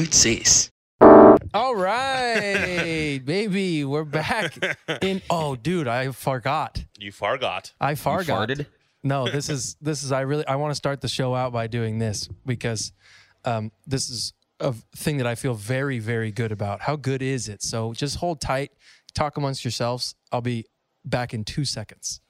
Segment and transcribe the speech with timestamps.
[0.00, 0.70] good's this?
[1.52, 4.56] All right, baby, we're back
[5.02, 5.20] in.
[5.30, 6.82] Oh, dude, I forgot.
[6.98, 7.74] You forgot.
[7.78, 8.48] I forgot.
[8.48, 8.66] farted?
[9.02, 10.10] No, this is this is.
[10.10, 12.92] I really I want to start the show out by doing this because
[13.44, 16.80] um, this is a thing that I feel very very good about.
[16.80, 17.62] How good is it?
[17.62, 18.70] So just hold tight,
[19.14, 20.14] talk amongst yourselves.
[20.32, 20.64] I'll be
[21.04, 22.22] back in two seconds.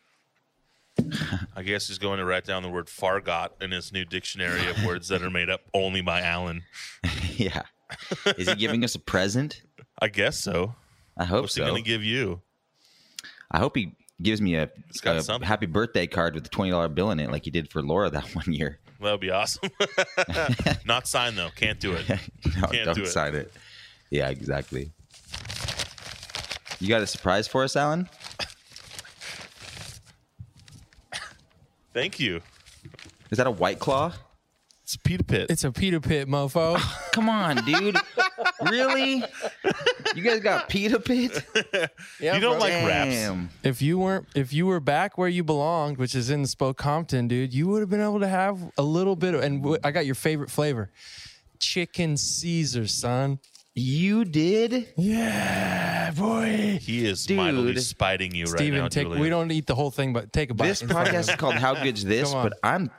[1.56, 4.84] I guess he's going to write down the word fargot in his new dictionary of
[4.84, 6.62] words that are made up only by Alan.
[7.36, 7.62] yeah.
[8.38, 9.62] Is he giving us a present?
[10.00, 10.74] I guess so.
[11.16, 11.62] I hope What's so.
[11.62, 12.40] What's he going to give you?
[13.50, 14.70] I hope he gives me a,
[15.04, 17.82] a happy birthday card with a twenty dollar bill in it, like he did for
[17.82, 18.78] Laura that one year.
[19.00, 19.70] That would be awesome.
[20.84, 21.48] Not signed though.
[21.56, 22.08] Can't do it.
[22.08, 22.16] no,
[22.68, 23.06] Can't don't do it.
[23.08, 23.52] sign it.
[24.10, 24.92] Yeah, exactly.
[26.80, 28.08] You got a surprise for us, Alan?
[31.92, 32.40] Thank you.
[33.30, 34.12] Is that a white claw?
[34.82, 35.46] It's a Pita Pit.
[35.50, 36.76] It's a Pita Pit, mofo.
[37.12, 37.96] Come on, dude.
[38.68, 39.22] really?
[40.16, 41.44] You guys got Pita Pit?
[42.20, 42.68] Yeah, you don't bro.
[42.68, 43.30] like raps.
[43.62, 47.28] If you weren't, if you were back where you belonged, which is in Spoke Compton,
[47.28, 49.42] dude, you would have been able to have a little bit of.
[49.42, 50.90] And w- I got your favorite flavor,
[51.60, 53.38] chicken Caesar, son.
[53.80, 54.92] You did?
[54.98, 56.78] Yeah, boy.
[56.82, 57.38] He is Dude.
[57.38, 59.04] mightily spiting you right Steven, now, take.
[59.04, 59.22] Julian.
[59.22, 60.66] We don't eat the whole thing, but take a bite.
[60.68, 62.90] This in front of podcast is called How Good's This, but I'm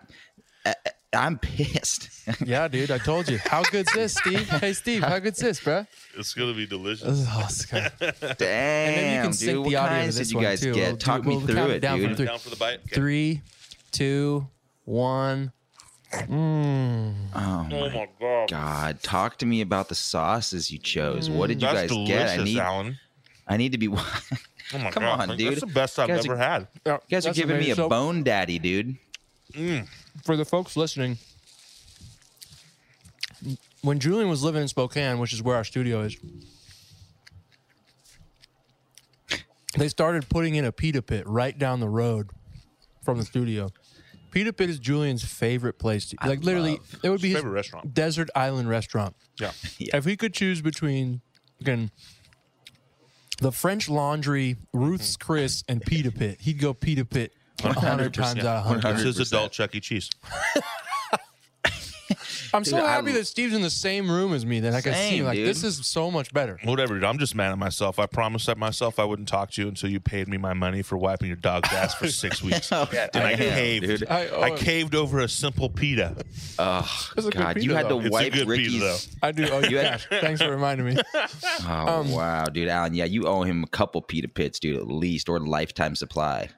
[0.66, 0.74] I,
[1.14, 2.10] I'm pissed.
[2.46, 3.38] Yeah, dude, I told you.
[3.40, 4.48] How good's this, Steve?
[4.62, 5.86] Hey, Steve, how good's this, bro?
[6.18, 7.26] It's going to be delicious.
[7.28, 7.92] Oh, it's good.
[8.00, 9.56] Damn, then you can sync dude.
[9.58, 10.74] the what audio kinds did you guys too.
[10.74, 10.82] get?
[10.82, 12.18] We'll do- Talk me we'll through it it, down from dude.
[12.18, 12.26] three.
[12.28, 12.80] Down for the bite?
[12.86, 12.96] Okay.
[12.96, 13.42] Three,
[13.92, 14.48] two,
[14.86, 15.52] one.
[16.12, 17.14] Mm.
[17.34, 18.50] Oh Oh my my god.
[18.50, 19.02] god!
[19.04, 21.30] Talk to me about the sauces you chose.
[21.30, 22.40] What did you mm, That's guys delicious, get?
[22.40, 23.00] I need Alan.
[23.48, 23.86] I need to be.
[23.88, 23.98] you
[24.74, 25.30] Oh my Come god.
[25.30, 25.52] on, dude.
[25.52, 26.68] That's the best I've ever are- had.
[26.86, 27.76] Yeah, guys are that's giving me a.
[27.76, 28.98] So, bone daddy, dude.
[29.54, 29.88] Mm.
[30.24, 31.18] For the folks listening,
[33.82, 36.16] when Julian was living in Spokane, which is where our studio is,
[39.78, 42.30] they started putting in a pita pit right down the road
[43.04, 43.70] from the studio.
[44.32, 46.44] Pita pit is Julian's favorite place to like.
[46.44, 47.94] Literally, love- it would be his favorite restaurant.
[47.94, 49.16] desert island restaurant.
[49.40, 49.52] Yeah.
[49.78, 49.98] Yeah.
[49.98, 51.22] If he could choose between
[51.60, 51.92] again
[53.42, 55.26] the French Laundry, Ruth's mm-hmm.
[55.26, 57.34] Chris, and Pita Pit, he'd go Pita Pit
[57.64, 58.98] a hundred times out of hundred.
[58.98, 59.28] This is 100%.
[59.28, 59.80] adult Chuck E.
[59.80, 60.10] Cheese.
[62.54, 64.82] I'm so Dude, I happy that Steve's in the same room as me that I
[64.82, 65.48] can see Same, like dude.
[65.48, 66.60] this is so much better.
[66.64, 67.04] Whatever, dude.
[67.04, 67.98] I'm just mad at myself.
[68.00, 70.82] I promised that myself I wouldn't talk to you until you paid me my money
[70.82, 72.72] for wiping your dog's ass for six weeks.
[72.72, 73.86] Oh, and I, damn, caved.
[73.86, 74.08] dude.
[74.10, 74.58] I- I, oh.
[74.58, 76.16] caved over a simple pita.
[76.60, 77.56] Oh It's a good god!
[77.58, 78.00] You pita, had though.
[78.00, 79.16] to It's a wipe good pita, Ricky's.
[79.24, 79.48] I do.
[79.52, 79.98] Oh, You yeah.
[80.10, 80.98] had- Thanks for reminding me.
[81.68, 82.94] Oh Um, wow, dude, Alan.
[82.94, 86.50] Yeah, you owe him a couple pita pits, dude, at least, or lifetime supply.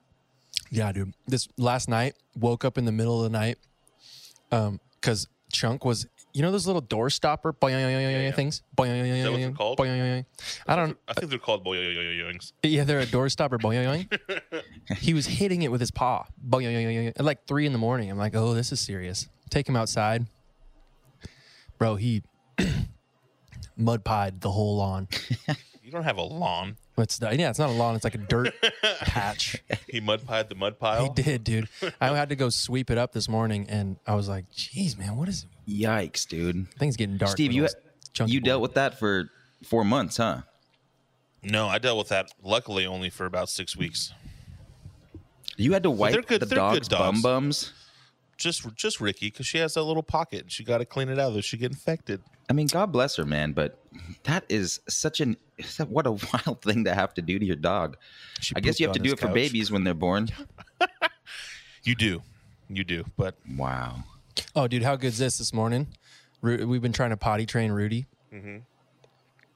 [0.71, 1.13] Yeah, dude.
[1.27, 3.57] This last night, woke up in the middle of the night,
[4.51, 8.31] um, because Chunk was, you know, those little door stopper yeah.
[8.31, 8.63] things.
[9.23, 9.79] that what they're called?
[9.79, 10.97] I don't.
[11.07, 12.51] I think they're called boyoyoyoyoings.
[12.63, 13.57] Yeah, they're a door stopper.
[13.57, 14.11] Boing.
[14.97, 16.25] he was hitting it with his paw.
[16.45, 17.13] Boing.
[17.15, 18.11] At like three in the morning.
[18.11, 19.29] I'm like, oh, this is serious.
[19.49, 20.25] Take him outside.
[21.77, 22.23] Bro, he
[23.77, 25.07] mud pied the whole lawn.
[25.83, 26.77] You don't have a lawn.
[26.97, 27.95] It's not, yeah, it's not a lawn.
[27.95, 28.53] It's like a dirt
[29.01, 29.61] patch.
[29.89, 31.03] He mud pied the mud pile.
[31.03, 31.67] He did, dude.
[31.99, 35.15] I had to go sweep it up this morning, and I was like, "Jeez, man,
[35.15, 35.47] what is?
[35.67, 36.69] Yikes, dude.
[36.73, 37.75] Things getting dark." Steve, with you those
[38.13, 39.29] chunky you dealt with that for
[39.63, 40.41] four months, huh?
[41.41, 44.13] No, I dealt with that luckily only for about six weeks.
[45.57, 47.73] You had to wipe good- the they're dog's bum bums.
[48.37, 51.19] Just just Ricky, because she has that little pocket and she got to clean it
[51.19, 51.35] out.
[51.35, 52.21] Or she get infected.
[52.49, 53.79] I mean, God bless her, man, but
[54.23, 55.37] that is such an
[55.87, 57.97] what a wild thing to have to do to your dog.
[58.41, 60.29] She I guess you have to do his it for babies when they're born.
[61.85, 62.21] You do,
[62.69, 63.03] you do.
[63.17, 64.03] But Wow.
[64.55, 65.87] Oh, dude, how good's this this morning?
[66.41, 68.59] Ru- We've been trying to potty train Rudy, Mm-hmm.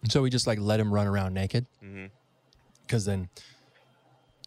[0.09, 1.65] so we just like let him run around naked.
[2.85, 3.29] Because then,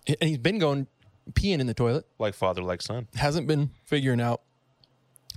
[0.07, 0.87] and he's been going
[1.33, 2.05] peeing in the toilet.
[2.19, 3.09] like father, like son.
[3.15, 4.43] Hasn't been figuring out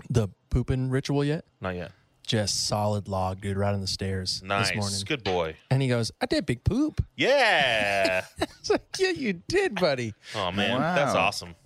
[0.10, 1.46] the pooping ritual yet.
[1.62, 1.92] Not yet.
[2.26, 5.00] Just solid log, dude, right on the stairs Nice, this morning.
[5.06, 5.56] good boy.
[5.70, 8.26] And he goes, "I did big poop." Yeah.
[8.40, 10.14] It's like, yeah, you did, buddy.
[10.36, 11.56] oh man, that's awesome.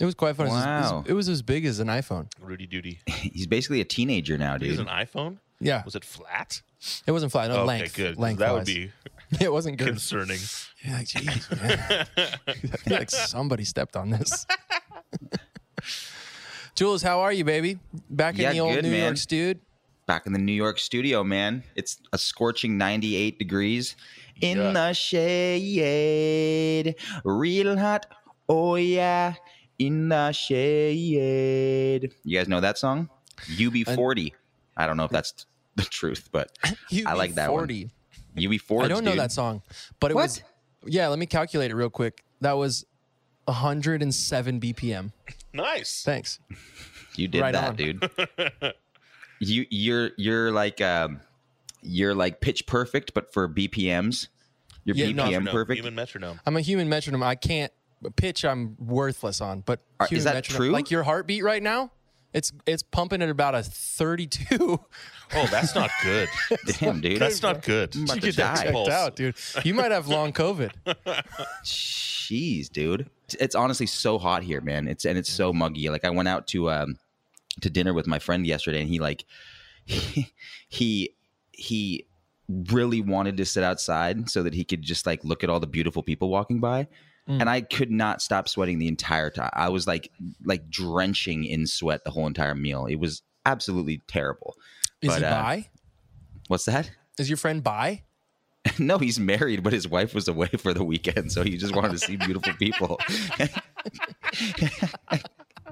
[0.00, 0.46] It was quite fun.
[0.46, 0.98] It was- It, Wow.
[1.00, 2.28] was, it was as big as an iPhone.
[2.40, 3.00] Rudy Duty.
[3.06, 4.78] He's basically a teenager now, Is dude.
[4.80, 5.38] an iPhone?
[5.60, 6.62] Yeah, Was it flat?
[7.04, 7.48] it wasn't flat.
[7.50, 7.94] No okay, length.
[7.96, 8.14] good.
[8.14, 8.92] 'cause Length That would be
[9.40, 9.88] It wasn't good.
[9.88, 10.38] concerning.
[10.82, 12.06] You're like, jeez, man.
[12.46, 14.46] I feel like somebody stepped on this.
[16.76, 17.78] Jules, how are you, baby?
[18.08, 19.02] Back in Yeah, the old good, New man.
[19.02, 19.60] York studio.
[20.08, 21.62] Back in the New York studio, man.
[21.76, 23.94] It's a scorching 98 degrees
[24.40, 24.72] in Yuck.
[24.72, 26.94] the shade.
[27.24, 28.06] Real hot.
[28.48, 29.34] Oh, yeah.
[29.78, 32.14] In the shade.
[32.24, 33.10] You guys know that song?
[33.58, 34.32] UB40.
[34.78, 35.44] I don't know if that's
[35.76, 36.56] the truth, but
[37.06, 37.68] I like that one.
[37.68, 38.84] UB40.
[38.84, 39.20] I don't know dude.
[39.20, 39.60] that song,
[40.00, 40.22] but it What?
[40.22, 40.42] was.
[40.86, 42.24] Yeah, let me calculate it real quick.
[42.40, 42.86] That was
[43.44, 45.12] 107 BPM.
[45.54, 46.02] Nice.
[46.04, 46.38] Thanks.
[47.16, 47.76] You did Right that, on.
[47.76, 48.10] dude.
[49.40, 51.20] you you're you're like um
[51.82, 54.28] you're like pitch perfect, but for BPMs.
[54.84, 55.76] You're Yeah, BPM Metronome, perfect.
[55.78, 56.40] Human metronome.
[56.46, 57.22] I'm a human metronome.
[57.22, 57.72] I can't
[58.16, 58.44] pitch.
[58.44, 60.70] I'm worthless on, but Are- is that metronome- true?
[60.70, 61.92] Like your heartbeat right now,
[62.32, 64.80] it's it's pumping at about a 32.
[65.34, 66.28] Oh, that's not good.
[66.78, 67.20] Damn, dude.
[67.20, 67.94] That's not good.
[67.94, 68.62] You to get that die.
[68.64, 69.34] checked out, dude.
[69.62, 70.72] You might have long COVID.
[71.64, 73.10] Jeez, dude.
[73.38, 74.88] It's honestly so hot here, man.
[74.88, 75.90] It's and it's so muggy.
[75.90, 76.96] Like I went out to um
[77.60, 79.24] to dinner with my friend yesterday and he like
[79.84, 80.32] he
[80.68, 81.14] he,
[81.50, 82.06] he
[82.48, 85.66] really wanted to sit outside so that he could just like look at all the
[85.66, 86.84] beautiful people walking by.
[87.28, 87.40] Mm.
[87.40, 89.50] And I could not stop sweating the entire time.
[89.52, 90.10] I was like
[90.44, 92.86] like drenching in sweat the whole entire meal.
[92.86, 94.54] It was absolutely terrible.
[95.02, 95.68] Is But, he uh, bi?
[96.48, 96.90] What's that?
[97.18, 98.04] Is your friend bi?
[98.78, 101.92] No, he's married, but his wife was away for the weekend, so he just wanted
[101.92, 103.00] to see beautiful people.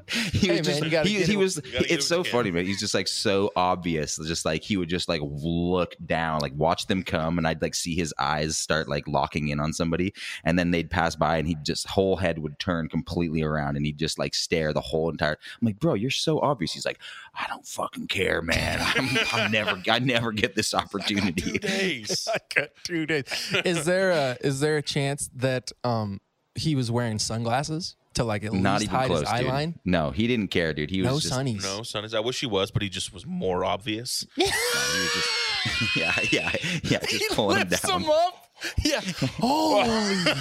[0.32, 2.24] he Hey, was just, man, you gotta he, get he was You gotta it's so
[2.24, 2.64] funny man.
[2.64, 4.16] He's just like so obvious.
[4.26, 7.74] Just like he would just like look down like watch them come and i'd like
[7.74, 10.12] see his eyes start like locking in on somebody
[10.44, 13.86] and then they'd pass by and he'd just whole head would turn completely around and
[13.86, 16.72] he'd just like stare the whole entire i'm like bro you're so obvious.
[16.72, 16.98] He's like
[17.34, 18.80] i don't fucking care man.
[18.96, 21.40] I'm, I'm never i never get this opportunity.
[21.40, 22.28] Two days.
[22.32, 23.24] I got two days.
[23.64, 26.20] Is there a is there a chance that um
[26.54, 29.48] he was wearing sunglasses to like at not least even hide close his eye dude.
[29.48, 29.78] line?
[29.84, 31.62] no he didn't care dude he was No just sunnies.
[31.62, 32.12] No, son is.
[32.14, 34.26] I wish he was, but he just was more obvious.
[34.36, 35.30] No, he was just
[35.96, 36.50] yeah, yeah,
[36.84, 38.02] yeah, just He pulling him lifts down.
[38.02, 38.46] him up.
[38.84, 39.00] Yeah.
[39.38, 40.34] Holy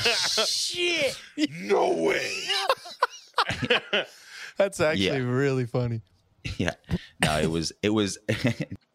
[0.45, 1.17] shit.
[1.61, 2.31] No way.
[4.57, 5.17] That's actually Yeah.
[5.17, 6.01] really funny.
[6.57, 6.71] Yeah,
[7.23, 8.19] no, it was it was.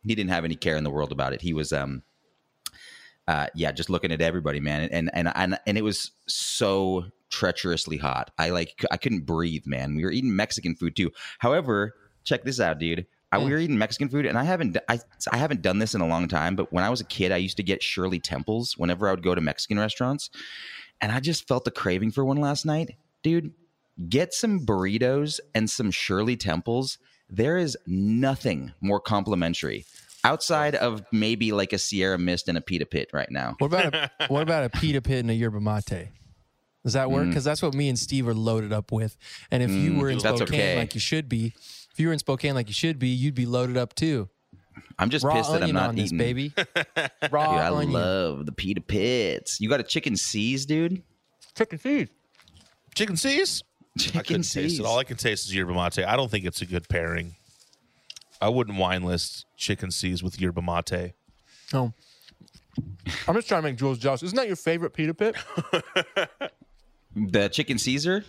[0.04, 1.42] he didn't have any care in the world about it.
[1.42, 2.02] He was um,
[3.26, 7.96] uh, yeah, just looking at everybody, man, and and and and it was so treacherously
[7.96, 8.30] hot.
[8.38, 9.94] I like I couldn't breathe, man.
[9.94, 11.10] We were eating Mexican food too.
[11.38, 11.94] However,
[12.24, 13.06] check this out, dude.
[13.32, 13.50] I, we mm.
[13.50, 14.98] were eating Mexican food, and I haven't I,
[15.32, 16.56] I haven't done this in a long time.
[16.56, 19.22] But when I was a kid, I used to get Shirley Temples whenever I would
[19.22, 20.30] go to Mexican restaurants,
[21.00, 23.52] and I just felt the craving for one last night, dude.
[24.08, 26.96] Get some burritos and some Shirley Temples.
[27.28, 29.84] There is nothing more complimentary
[30.24, 33.56] outside of maybe like a Sierra Mist and a Pita Pit right now.
[33.58, 36.08] What about a what about a pita pit and a yerba mate?
[36.84, 37.12] Does that Mm.
[37.12, 37.26] work?
[37.28, 39.16] Because that's what me and Steve are loaded up with.
[39.50, 40.76] And if you were in Spokane okay.
[40.78, 41.52] like you should be,
[41.92, 44.28] if you were in Spokane like you should be, you'd be loaded up too.
[44.98, 46.18] I'm just Raw pissed that I'm not on this eating.
[46.18, 46.52] baby.
[47.30, 47.92] Raw Dude, I onion.
[47.92, 49.58] love the Pita Pits.
[49.60, 51.02] You got a chicken C's, dude?
[51.56, 52.08] chicken feed.
[52.94, 53.62] Chicken C's?
[53.96, 54.86] I Chicken couldn't taste it.
[54.86, 55.98] All I can taste is yerba mate.
[56.06, 57.34] I don't think it's a good pairing.
[58.40, 61.12] I wouldn't wine list chicken C's with yerba mate.
[61.74, 61.92] Oh.
[63.28, 64.22] I'm just trying to make Jules jealous.
[64.22, 65.34] Isn't that your favorite pita pit?
[67.14, 68.24] The chicken Caesar?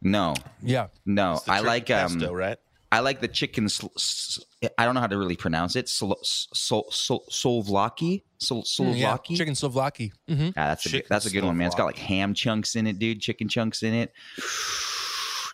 [0.00, 0.88] No, yeah.
[1.04, 1.40] no.
[1.48, 2.56] I turkey like um, pesto, right?
[2.90, 3.68] I like the chicken.
[3.68, 4.38] Sl- s-
[4.78, 5.88] I don't know how to really pronounce it.
[5.88, 9.16] Sol- sol- sol- Solvlaki, sol- Mm, Yeah.
[9.18, 9.36] Solvlaki.
[9.36, 10.12] Chicken souvlaki.
[10.28, 11.66] hmm Yeah, that's a good, Chicken that's a good one, man.
[11.66, 13.20] It's got like ham chunks in it, dude.
[13.20, 14.12] Chicken chunks in it.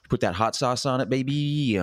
[0.09, 1.81] Put that hot sauce on it, baby.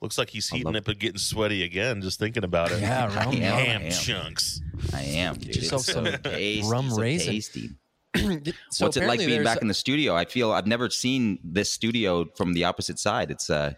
[0.00, 2.80] Looks like he's heating love up and getting sweaty again, just thinking about it.
[2.80, 3.34] Yeah, I rum.
[3.34, 3.40] am.
[3.40, 3.90] Ham I am.
[3.92, 4.60] chunks.
[4.92, 5.56] I am, dude.
[5.56, 7.32] yourself It's so some tasty, rum so raisin.
[7.32, 7.70] tasty.
[8.70, 10.14] so What's it like being back in the studio?
[10.14, 13.30] I feel I've never seen this studio from the opposite side.
[13.30, 13.74] It's uh,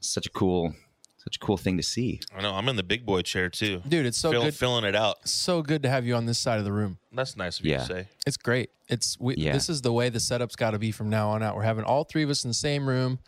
[0.00, 0.74] such a cool,
[1.18, 2.20] such a cool thing to see.
[2.36, 2.52] I know.
[2.54, 3.82] I'm in the big boy chair too.
[3.88, 4.54] Dude, it's so Fill- good.
[4.54, 5.26] Filling it out.
[5.28, 6.98] So good to have you on this side of the room.
[7.12, 7.78] That's nice of you Yeah.
[7.78, 8.08] to say.
[8.26, 8.70] It's great.
[8.88, 9.52] It's we, Yeah.
[9.52, 11.56] this is the way the setup's got to be from now on out.
[11.56, 13.18] We're having all three of us in the same room.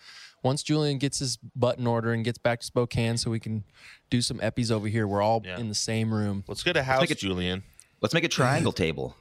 [0.42, 3.62] Once Julian gets his butt in order and gets back to Spokane, so we can
[4.11, 5.59] do some eppies over here, we're all Yeah.
[5.59, 6.42] in the same room.
[6.49, 7.62] Let's get a house, make it- Julian.
[8.00, 9.14] Let's make a triangle table,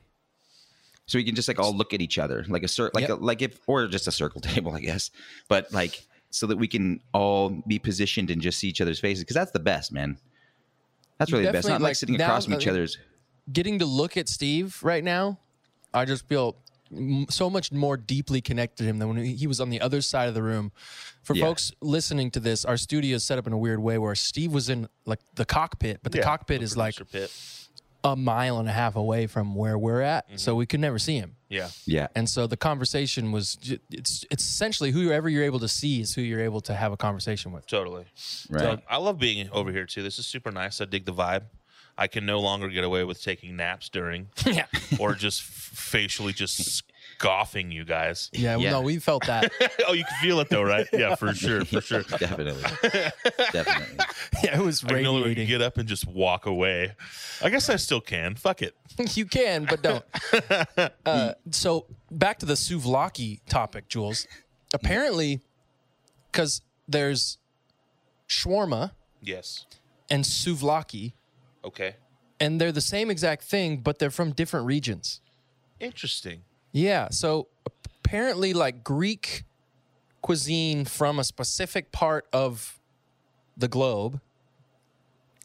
[1.12, 3.20] so we can just like all look at each other, like a circle like Yep.
[3.20, 5.12] a, like if or just a circle table, I guess.
[5.50, 9.25] But like so that we can all be positioned and just see each other's faces,
[9.25, 10.18] because that's the best, man.
[11.18, 11.68] That's really the best.
[11.68, 12.98] Not definitely, like, like, sitting now- across from each other's.
[13.51, 15.38] Getting to look at Steve right now,
[15.94, 16.56] I just feel
[16.96, 19.82] m- so much more deeply connected to him than when he he was on the
[19.82, 20.72] other side of the room.
[21.24, 21.46] For Yeah.
[21.46, 24.53] folks listening to this, our studio is set up in a weird way where Steve
[24.53, 27.30] was in like the cockpit, but the Yeah, cockpit the is like pit.
[28.03, 30.38] A mile and a half away from where we're at, Mm-hmm.
[30.38, 31.36] so we could never see him.
[31.50, 31.70] Yeah.
[31.86, 36.00] Yeah, And so the conversation was ju- it's it's essentially whoever you're able to see
[36.01, 37.67] is who you're able to have a conversation with.
[37.67, 38.05] Totally.
[38.50, 38.62] right.
[38.62, 40.01] So I love being over here too.
[40.01, 40.79] This is super nice.
[40.81, 41.43] I dig the vibe.
[41.98, 44.65] I can no longer get away with taking naps during yeah.
[44.98, 46.84] or just facially just
[47.22, 48.30] scoffing you guys.
[48.34, 48.72] Yeah, Yeah.
[48.72, 49.51] no, we felt that.
[49.88, 50.88] oh, you can feel it though, right?
[50.92, 52.01] Yeah, for sure, for sure.
[52.20, 52.63] Definitely.
[53.51, 53.98] Definitely.
[54.44, 55.48] yeah, it was I can only radiating.
[55.48, 56.96] get up and just walk away.
[57.44, 58.36] I guess I still can.
[58.36, 58.75] Fuck it.
[59.16, 60.04] you can, but don't.
[61.06, 64.28] Uh, so back to the souvlaki topic, Jules.
[64.74, 65.42] Apparently,
[66.32, 67.38] because there's
[68.28, 69.66] shawarma Yes.
[70.10, 71.13] and souvlaki,
[71.63, 71.96] Okay.
[72.40, 75.22] and they're the same exact thing, but they're from different regions.
[75.80, 76.44] Interesting.
[76.72, 77.10] Yeah.
[77.12, 77.48] So
[78.04, 79.44] apparently, like Greek
[80.22, 82.80] cuisine from a specific part of
[83.58, 84.20] the globe.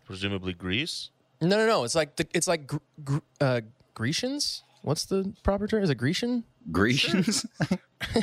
[0.04, 1.10] Presumably Greece.
[1.40, 1.84] No, no, no.
[1.84, 3.60] It's like the, it's like gr- gr- uh,
[3.94, 4.62] Grecians.
[4.82, 5.82] What's the proper term?
[5.82, 6.44] Is it Grecian?
[6.70, 7.44] Grecians?
[8.12, 8.20] The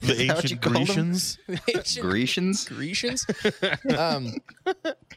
[0.00, 0.84] that what you ancient call them?
[0.84, 1.38] Grecians.
[1.68, 2.68] Ancient Grecians?
[2.68, 3.24] Grecians.
[3.96, 4.34] um,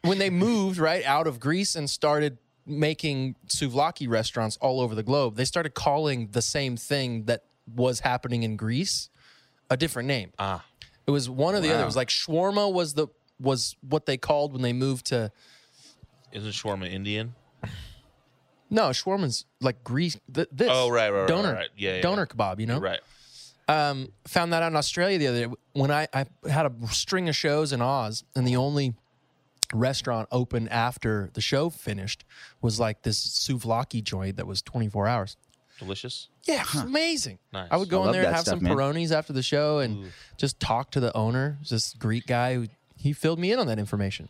[0.04, 5.04] when they moved right out of Greece and started making souvlaki restaurants all over the
[5.04, 7.44] globe, they started calling the same thing that
[7.76, 9.10] was happening in Greece
[9.70, 10.32] a different name.
[10.40, 10.64] Ah.
[11.08, 11.84] It was one or the other.
[11.84, 13.08] It was like shawarma was the
[13.40, 15.32] was what they called when they moved to
[16.32, 17.36] Isn't shawarma Indian?
[18.70, 20.18] no shawarma's like Greece.
[20.34, 21.70] Th- this Oh, right, right, right, doner right.
[21.78, 22.60] Yeah, yeah, doner kebab.
[22.60, 23.00] You know, Right.
[23.68, 27.28] um, found that out in Australia the other day when I, I had a string
[27.30, 28.94] of shows in Oz, and the only
[29.74, 32.24] restaurant open after the show finished
[32.62, 35.38] was like this souvlaki joint that was 24 hours.
[35.80, 36.30] Delicious.
[36.44, 37.40] Yeah, it was amazing.
[37.52, 37.68] Nice.
[37.72, 38.74] I would go I in there and have stuff, some man.
[38.74, 43.14] Peronis after the show and just talk to the owner, this Greek guy who he
[43.14, 44.30] filled me in on that information.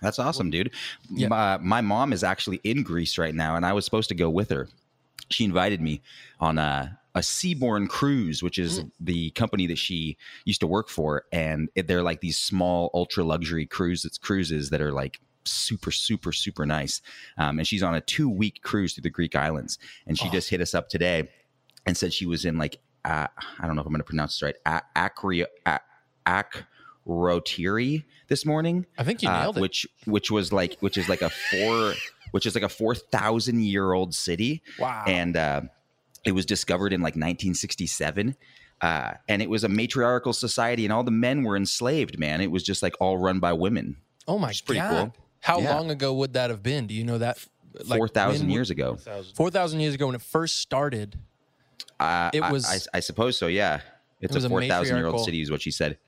[0.00, 0.70] That's awesome, dude.
[1.10, 1.28] Yeah.
[1.28, 4.30] My, my mom is actually in Greece right now, and I was supposed to go
[4.30, 4.68] with her.
[5.28, 6.00] She invited me
[6.38, 11.24] on a, a Seabourn cruise, which is the company that she used to work for,
[11.32, 16.66] and they're like these small, ultra luxury cruises cruises that are like super, super, super
[16.66, 17.00] nice.
[17.38, 20.50] Um, and she's on a two week cruise through the Greek islands, and she just
[20.50, 21.28] hit us up today
[21.86, 23.26] and said she was in like uh,
[23.58, 25.80] I don't know if I'm going to pronounce this right, A- Acri- A-
[27.06, 29.60] Akrotiri this morning I think you uh, nailed it.
[29.60, 31.94] which which was like which is like a four
[32.32, 34.62] which is like a four thousand year old city.
[34.78, 35.04] Wow.
[35.06, 35.62] And uh,
[36.24, 38.36] it was discovered in like 1967.
[38.82, 42.18] Uh, and it was a matriarchal society, and all the men were enslaved.
[42.18, 43.96] Man, it was just like all run by women.
[44.28, 45.14] oh my is pretty cool.
[45.40, 45.74] How Yeah.
[45.74, 46.86] long ago would that have been?
[46.86, 47.44] Do you know that?
[47.84, 48.96] Like, Four thousand when- years ago.
[48.96, 49.34] Thousand.
[49.34, 51.18] Four thousand years ago when it first started.
[51.98, 53.46] Uh, It I- was- I, I suppose so.
[53.46, 53.80] Yeah,
[54.20, 55.98] it's It a a four thousand year old city, is what she said.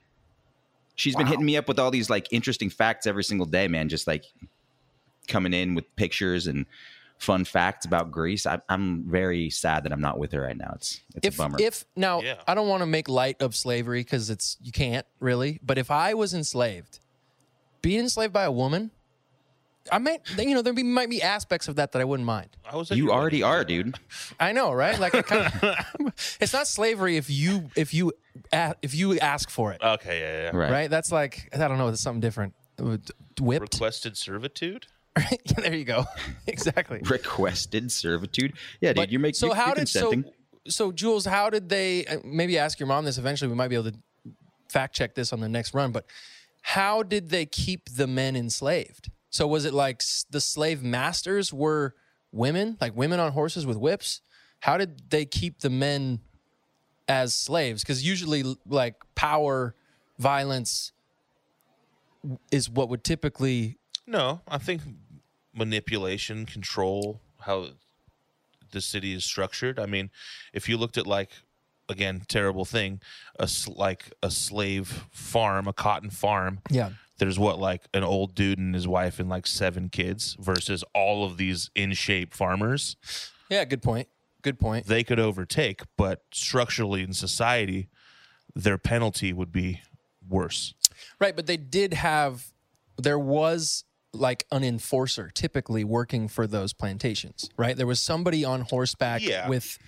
[0.95, 3.88] She's been hitting me up with all these like interesting facts every single day, man.
[3.88, 4.25] Just like
[5.28, 6.66] coming in with pictures and
[7.23, 8.47] fun facts about Greece.
[8.47, 10.73] I, I'm very sad that I'm not with her right now.
[10.75, 11.59] It's it's if a bummer.
[11.61, 12.37] if now Yeah.
[12.47, 15.61] I don't want to make light of slavery because it's you can't really.
[15.62, 16.99] But if I was enslaved,
[17.81, 18.91] being enslaved by a woman,
[19.91, 22.50] I might you know there be, might be aspects of that that I wouldn't mind.
[22.71, 23.45] I was you already wedding.
[23.45, 23.99] are, dude.
[24.41, 24.99] I know, right?
[24.99, 28.12] Like I kind of, it's not slavery if you if you
[28.83, 30.57] if you ask for it, Okay, yeah, yeah.
[30.57, 30.71] Right.
[30.71, 30.91] right?
[30.91, 32.55] That's like I don't know, it's something different.
[33.41, 33.75] Whipped.
[33.75, 34.87] Requested servitude.
[35.31, 36.04] yeah, there you go.
[36.47, 37.00] exactly.
[37.04, 38.54] Requested servitude.
[38.81, 38.97] Yeah, dude.
[38.97, 39.35] But- you're making.
[39.35, 40.33] so you're, how you're did so consenting.
[40.69, 41.25] so Jules?
[41.25, 42.07] How did they?
[42.07, 43.49] uh, Maybe ask your mom this eventually.
[43.49, 43.99] We might be able to
[44.71, 45.92] fact check this on the next run.
[45.92, 46.07] But
[46.62, 49.11] how did they keep the men enslaved?
[49.31, 51.95] So was it like the slave masters were
[52.33, 54.21] women, like women on horses with whips?
[54.61, 56.21] How did they keep the men
[57.09, 57.83] as slaves?
[57.83, 59.75] Because usually, like power,
[60.19, 60.92] violence
[62.50, 63.78] is what would typically.
[64.07, 64.83] No, I think
[65.55, 67.69] manipulation, control, how
[68.71, 69.79] the city is structured.
[69.79, 70.11] I mean,
[70.53, 71.31] if you looked at like
[71.89, 73.01] again, terrible thing,
[73.39, 76.61] a like a slave farm, a cotton farm.
[76.71, 76.91] Yeah.
[77.19, 81.25] There's what like an old dude and his wife and like seven kids versus all
[81.25, 82.97] of these in shape farmers.
[83.49, 83.65] Yeah.
[83.65, 84.09] Good point.
[84.43, 84.87] Good point.
[84.87, 87.89] They could overtake, but structurally in society,
[88.57, 89.83] their penalty would be
[90.29, 90.75] worse.
[91.21, 92.53] Right, but they did have
[92.99, 97.76] there was like an enforcer typically working for those plantations, right?
[97.76, 99.49] There was somebody on horseback Yeah.
[99.49, 99.78] with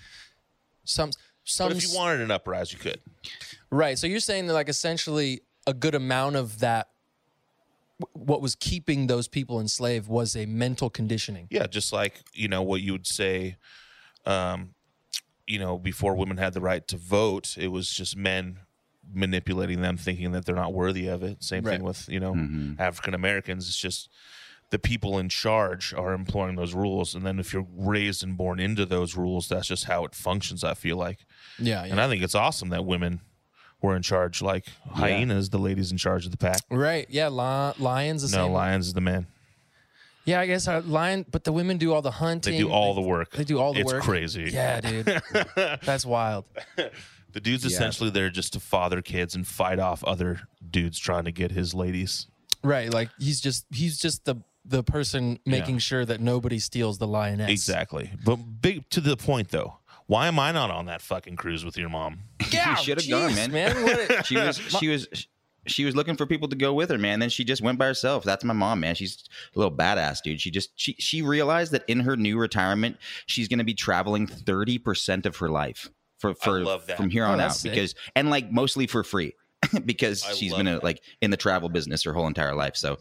[0.83, 1.11] some
[1.43, 2.99] some But if you wanted an uprise, you could.
[3.69, 3.99] right.
[3.99, 6.89] So you're saying that like essentially a good amount of that
[8.13, 11.47] what was keeping those people enslaved was a mental conditioning.
[11.51, 13.57] Yeah, just like you know what you would say,
[14.25, 14.73] um,
[15.47, 18.59] you know, before women had the right to vote, it was just men
[19.13, 21.43] manipulating them, thinking that they're not worthy of it.
[21.43, 21.73] Same Right.
[21.77, 22.73] thing with you know mm-hmm.
[22.79, 23.67] African Americans.
[23.67, 24.09] It's just
[24.71, 28.59] the people in charge are employing those rules, and then if you're raised and born
[28.59, 30.63] into those rules, that's just how it functions.
[30.63, 31.19] I feel like,
[31.59, 33.21] Yeah, and I think it's awesome that women
[33.81, 36.61] were in charge, like hyenas, the ladies in charge of the pack.
[36.71, 37.05] right.
[37.09, 39.27] Yeah, li- lions the No, lions is the man.
[40.25, 42.53] Yeah, I guess our lion, but the women do all the hunting.
[42.53, 43.29] They do all the work.
[43.31, 44.01] They do all the it's work.
[44.01, 44.49] crazy.
[44.51, 45.05] Yeah, dude.
[45.83, 46.45] That's wild.
[47.35, 50.39] The dude's essentially there just to father kids and fight off other
[50.71, 52.27] dudes trying to get his ladies.
[52.63, 52.91] Right.
[52.91, 55.79] Like he's just he's just the the person making Yeah.
[55.79, 57.51] sure that nobody steals the lioness.
[57.51, 58.09] Exactly.
[58.23, 59.79] But big to the point though.
[60.07, 62.19] Why am I not on that fucking cruise with your mom?
[62.51, 63.83] Yeah, You should have gone, jeez, man.
[63.83, 65.07] What a- She was she was
[65.67, 67.19] she was looking for people to go with her, man.
[67.19, 68.23] Then she just went by herself.
[68.23, 68.95] That's my mom, man.
[68.95, 69.23] She's
[69.55, 70.39] a little badass, dude.
[70.39, 74.25] She just she she realized that in her new retirement, she's going to be traveling
[74.25, 75.89] thirty percent of her life
[76.19, 76.97] for for love that.
[76.97, 77.71] from here Oh, on that's out sick.
[77.73, 79.33] because and like mostly for free
[79.85, 82.75] because I she's love been a, like in the travel business her whole entire life.
[82.75, 82.97] So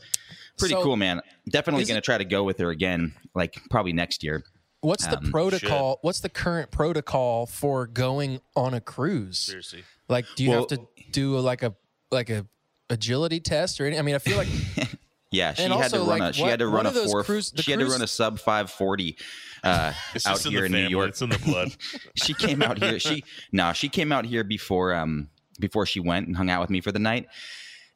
[0.58, 1.20] pretty So, cool, man.
[1.48, 4.42] Definitely going to try to go with her again, like probably next year.
[4.80, 5.98] What's the Um, protocol?
[6.02, 9.38] What's the current protocol for going on a cruise?
[9.38, 9.82] Seriously.
[10.08, 10.80] Like, do you have to
[11.10, 11.74] do like a
[12.10, 12.46] like a
[12.90, 13.98] agility test or anything?
[13.98, 14.48] I mean, I feel like
[15.30, 16.92] Yeah, she had to also, run like, a she had to what run are a
[16.92, 19.16] those four cruise- the she had to run a sub 540
[19.64, 20.72] uh It's out just in here the in.
[20.72, 21.08] New York.
[21.10, 21.74] It's in the blood.
[22.14, 22.98] she came out here.
[23.00, 25.28] She no, she came out here before um
[25.58, 27.26] before she went and hung out with me for the night.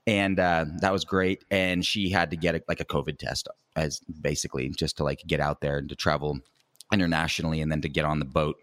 [0.07, 1.45] And uh, that was great.
[1.51, 3.47] And she had to get a, like a COVID test
[3.77, 6.39] as basically just to like get out there and to travel
[6.93, 8.57] internationally and then to get on the boat.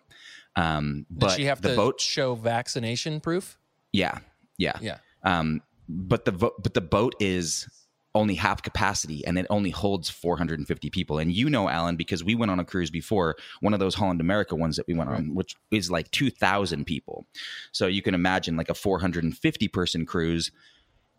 [0.56, 3.58] Um, does but she have the to boat, show vaccination proof?
[3.92, 4.20] yeah,
[4.58, 4.98] yeah, Yeah.
[5.24, 7.68] um, but the vo- but the boat is
[8.16, 11.20] only half capacity and it only holds 450 people.
[11.20, 14.22] And you know, Alan, because we went on a cruise before, one of those Holland
[14.22, 17.28] America ones that we went on, which is like 2,000 people.
[17.72, 20.52] So you can imagine like a 450 person cruise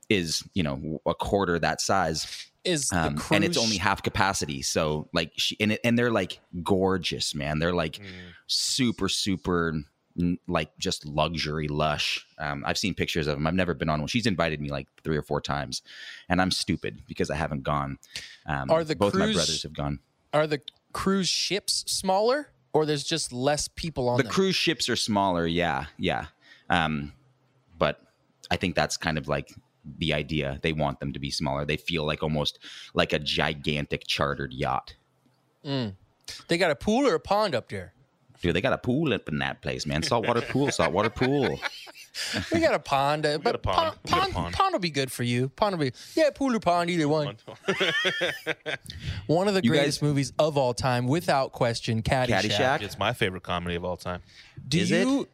[0.08, 2.48] is you know a quarter that size.
[2.64, 4.60] Is um, cruise and it's only half capacity.
[4.62, 7.60] So like she and, it, and they're like gorgeous man.
[7.60, 8.00] They're like
[8.48, 9.84] super super n-
[10.46, 12.26] like just luxury lush.
[12.38, 14.08] Um, i've seen pictures of them i've never been on one.
[14.08, 15.82] She's invited me like three or four times
[16.28, 17.98] and i'm stupid because i haven't gone.
[18.46, 20.00] Um, Are the both my brothers have gone.
[20.32, 20.60] are the
[20.92, 24.32] cruise ships smaller or there's just less people on the them?
[24.32, 26.26] cruise ships are smaller yeah yeah.
[26.70, 27.12] Um,
[27.78, 28.00] but
[28.50, 29.52] i think that's kind of like
[29.98, 30.58] the idea.
[30.62, 31.64] They want them to be smaller.
[31.64, 32.58] They feel like almost
[32.92, 34.96] like a gigantic chartered yacht.
[35.62, 37.92] They got a pool or a pond up there?
[38.42, 40.02] Dude, they got a pool up in that place, man.
[40.02, 41.58] Saltwater pool, saltwater pool.
[42.50, 43.76] We got a pond, uh, but a pond.
[43.76, 44.54] pond, We got a pond, pond.
[44.54, 45.50] pond will be good for you.
[45.50, 47.36] Pond will be yeah, pool or pond, either one.
[49.26, 52.42] One of the You greatest guys- movies of all time, without question, Caddyshack.
[52.50, 52.82] Caddyshack?
[52.82, 54.22] It's my favorite comedy of all time.
[54.66, 55.06] Do Is it?
[55.06, 55.28] you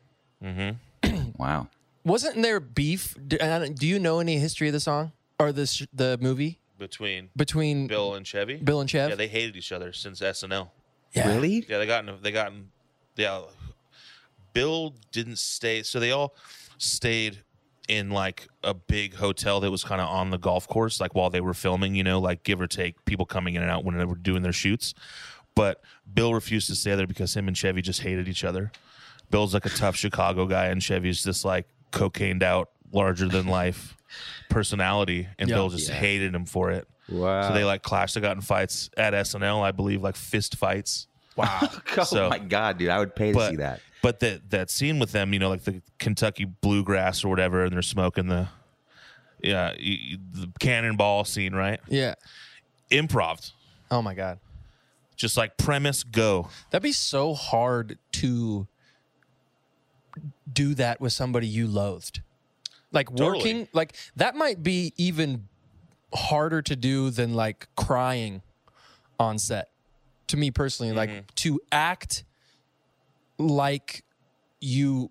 [1.37, 1.69] Wow.
[2.05, 3.15] wasn't there beef?
[3.29, 7.87] Do, don't- you know any history of the song or this the movie Between between
[7.87, 8.57] Bill and Chevy.
[8.57, 10.71] Bill and Chevy, Yeah, they hated each other since SNL.
[11.15, 11.29] Yeah.
[11.29, 11.65] Really?
[11.69, 12.71] Yeah, they got in, they got in,
[13.17, 13.43] yeah.
[14.53, 16.35] Bill didn't stay, so they all
[16.79, 17.39] stayed
[17.89, 21.31] in like a big hotel that was kind of on the golf course, like while
[21.31, 21.95] they were filming.
[21.95, 24.43] You know, like give or take, people coming in and out when they were doing
[24.43, 24.95] their shoots.
[25.55, 28.73] But Bill refused to stay there because him and Chevy just hated each other.
[29.31, 33.97] Bill's like a tough Chicago guy, and Chevy's just like cocained out, larger than life
[34.51, 35.57] personality, and Yeah.
[35.57, 35.95] Bill just Yeah.
[35.97, 36.87] hated him for it.
[37.09, 37.49] Wow.
[37.49, 38.15] So they like clashed.
[38.15, 41.07] They got in fights at SNL, I believe, like fist fights.
[41.37, 41.61] Wow.
[41.99, 43.81] oh so- my god, dude, I would pay to But see that.
[44.03, 47.73] but that that scene with them, you know, like the Kentucky bluegrass or whatever, and
[47.73, 48.49] they're smoking the
[49.43, 51.81] yeah y- y- the cannonball scene, right?
[51.89, 52.15] yeah.
[52.91, 53.53] Improv,
[53.91, 54.39] Oh my god.
[55.17, 56.49] just like premise, go.
[56.71, 58.67] That'd be so hard to
[60.53, 62.21] do that with somebody you loathed.
[62.93, 63.39] Like Totally.
[63.39, 65.49] working, like that might be even
[66.15, 68.43] harder to do than like crying
[69.19, 69.71] on set.
[70.29, 71.27] To me personally, like mm-hmm.
[71.37, 72.25] to act
[73.39, 74.05] like
[74.61, 75.11] you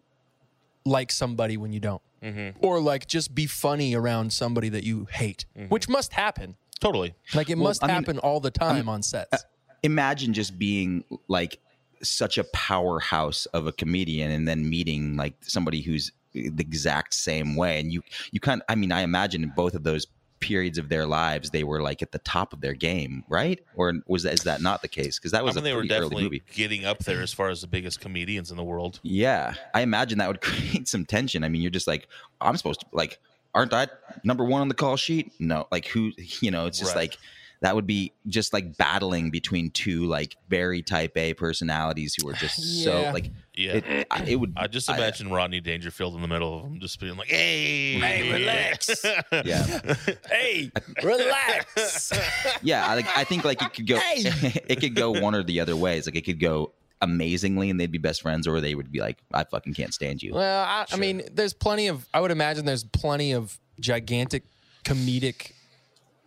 [0.86, 2.02] like somebody when you don't.
[2.24, 2.64] Mm-hmm.
[2.66, 5.68] Or like just be funny around somebody that you hate, mm-hmm.
[5.68, 6.56] which must happen.
[6.80, 7.14] Totally.
[7.34, 9.34] Like it Well, must I mean- happen all the time on sets.
[9.34, 9.48] Uh,
[9.84, 11.60] imagine just being like
[12.04, 17.56] such a powerhouse of a comedian and then meeting like somebody who's the exact same
[17.56, 17.80] way.
[17.80, 20.08] And you you kind I mean, I imagine in both of those
[20.42, 23.60] periods of their lives they were like at the top of their game, right?
[23.76, 25.18] Or was that is that not the case?
[25.18, 26.44] Because that I was mean, a they were definitely movie.
[26.54, 29.00] getting up there as far as the biggest comedians in the world.
[29.04, 31.44] Yeah, I imagine that would create some tension.
[31.44, 32.08] I mean, you're just like,
[32.42, 33.20] I'm supposed to like,
[33.54, 33.88] aren't I
[34.24, 35.32] number one on the call sheet?
[35.40, 36.12] No, like who?
[36.42, 37.10] You know, it's just Right.
[37.10, 37.18] like
[37.62, 42.34] that would be just like battling between two like very type A personalities who are
[42.34, 43.74] just so like Yeah.
[43.74, 44.08] it.
[44.10, 44.54] I- It would.
[44.56, 47.28] I just I- uh, imagine Rodney Dangerfield in the middle of them, just being like,
[47.28, 49.06] "Hey, Hey, relax.
[49.46, 49.96] Yeah,
[50.30, 50.72] hey,
[51.04, 52.12] relax.
[52.64, 52.88] yeah.
[52.88, 54.00] I, like, I think like it could go.
[54.02, 56.06] it could go one or the other ways.
[56.08, 59.18] Like it could go amazingly, and they'd be best friends, or they would be like,
[59.34, 60.34] I fucking can't stand you.
[60.34, 62.08] Well, I, I mean, there's plenty of.
[62.14, 64.44] I would imagine there's plenty of gigantic
[64.84, 65.52] comedic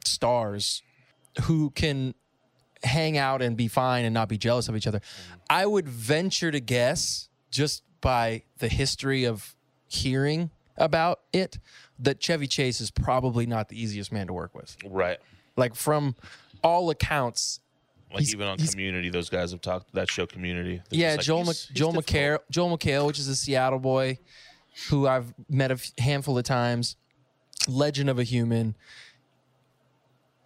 [0.04, 0.82] stars
[1.42, 2.14] who can
[2.82, 5.00] hang out and be fine and not be jealous of each other.
[5.00, 5.34] Mm-hmm.
[5.50, 9.54] I would venture to guess, just by the history of
[9.88, 11.58] hearing about it,
[11.98, 14.76] that Chevy Chase is probably not the easiest man to work with.
[14.84, 15.18] Right.
[15.56, 16.16] Like from
[16.62, 17.60] all accounts,
[18.12, 20.82] Like even on Community, those guys have talked that show Community.
[20.90, 21.92] They're yeah, like, Joel he's- Mc, he's Joel.
[21.94, 24.18] McHale, Joel McHale, which is a Seattle boy,
[24.90, 26.96] who I've met a f- handful of times,
[27.68, 28.74] legend of a human,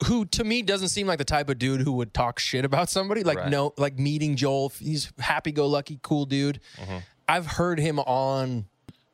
[0.04, 2.88] who to me doesn't seem like the type of dude who would talk shit about
[2.88, 3.24] somebody.
[3.24, 3.50] Like Right.
[3.50, 6.60] no, like meeting Joel, he's happy go lucky, cool dude.
[6.76, 6.98] Mm-hmm.
[7.28, 8.66] I've heard him on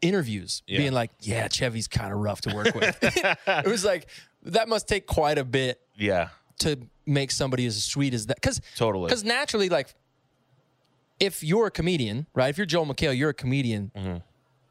[0.02, 0.78] interviews Yeah.
[0.78, 4.08] being like, "Yeah, Chevy's kind of rough to work with." it was like
[4.42, 6.28] that must take quite a bit Yeah,
[6.60, 9.06] to make somebody as sweet as that because Totally.
[9.06, 9.94] because naturally like
[11.20, 14.16] if you're a comedian right if you're joel mchale you're a comedian mm-hmm.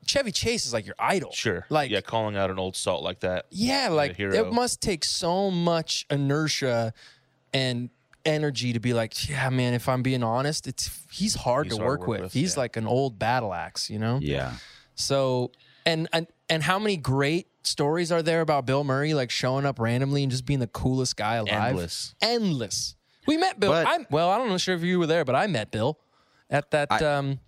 [0.06, 1.66] Chevy chase is like your idol sure.
[1.70, 3.46] like yeah, yeah, calling out an old salt like that.
[3.52, 6.94] Yeah, like it must take so much inertia
[7.54, 7.89] and
[8.26, 11.82] energy to be like yeah man if i'm being honest it's he's hard He's to
[11.84, 12.22] hard work, to work with.
[12.22, 12.62] with, he's yeah.
[12.62, 14.54] like an old battle axe you know Yeah.
[14.96, 15.52] so
[15.86, 19.78] and and and how many great stories are there about Bill Murray like showing up
[19.78, 21.52] randomly and just being the coolest guy alive?
[21.70, 22.16] Endless.
[22.22, 22.96] Endless.
[23.28, 23.72] We met Bill.
[23.72, 26.00] But- I'm well, I don't know sure if you were there, but I met Bill
[26.50, 27.39] at that I- um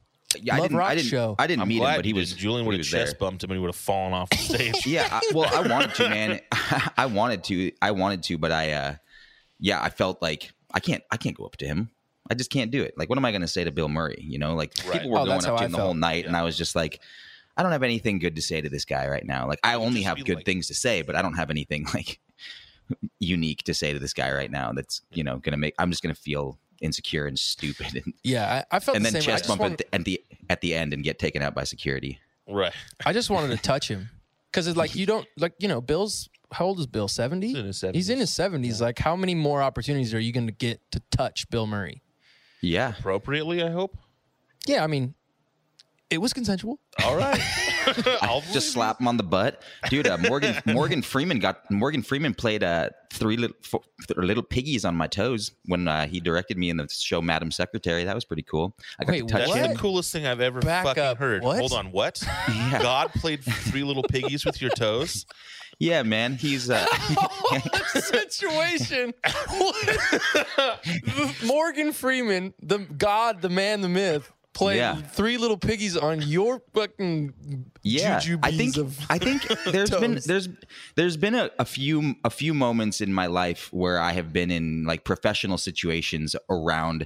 [0.41, 1.35] Yeah, I didn't, Rock I didn't, show.
[1.39, 2.39] I didn't I'm meet glad him, but he you was didn't.
[2.41, 3.05] Julian he would have was there.
[3.05, 4.85] chest bumped him and he would have fallen off the stage.
[4.87, 6.39] yeah I, well i wanted to man
[6.97, 8.95] i wanted to i wanted to but i uh
[9.59, 11.89] yeah i felt like i can't i can't go up to him
[12.29, 14.17] i just can't do it like what am i going to say to bill murray
[14.21, 14.93] you know like Right.
[14.93, 15.97] people were Oh, going up how to I him the whole felt.
[15.97, 16.99] night and i was just like
[17.57, 20.01] i don't have anything good to say to this guy right now like i only
[20.03, 22.19] just have good like- things to say but i don't have anything like
[23.19, 26.03] unique to say to this guy right now that's you know gonna make i'm just
[26.03, 29.31] gonna feel insecure and stupid and, yeah, I, I felt and the then same.
[29.31, 31.53] chest just, bump at wanted, the, at the at the end and get taken out
[31.55, 32.73] by security Right.
[33.05, 34.09] I just wanted to touch him
[34.51, 37.07] because it's like you don't like you know Bill's how old is Bill?
[37.07, 37.47] Seventy.
[37.47, 38.17] He's in his 70s.
[38.19, 38.81] his seventies.
[38.81, 42.03] Like how many more opportunities are you going to get to touch Bill Murray?
[42.61, 43.97] yeah Appropriately, I hope.
[44.67, 45.15] Yeah, I mean,
[46.09, 46.79] it was consensual.
[47.03, 47.39] All right.
[48.21, 50.07] I'll just slap him on the butt, dude.
[50.07, 53.81] Uh, Morgan Morgan Freeman got Morgan Freeman played uh, three little four,
[54.15, 58.03] little piggies on my toes when uh, he directed me in the show Madam Secretary.
[58.03, 58.75] That was pretty cool.
[58.99, 59.73] I got Wait, to touch That's What?
[59.73, 61.17] the coolest thing I've ever Back fucking up.
[61.17, 61.43] heard.
[61.43, 61.59] What?
[61.59, 62.21] Hold on, what?
[62.71, 65.25] God played three little piggies with your toes?
[65.79, 66.35] Yeah, man.
[66.35, 66.85] He's uh,
[67.89, 69.13] situation.
[71.45, 74.95] Morgan Freeman, the God, the man, the myth, played Yeah.
[74.95, 78.19] three little piggies on your fucking yeah.
[78.19, 78.75] jujubes I think
[79.09, 80.49] I think there's been there's
[80.95, 84.49] there's been a, a few a few moments in my life where I have been
[84.49, 87.05] in like professional situations around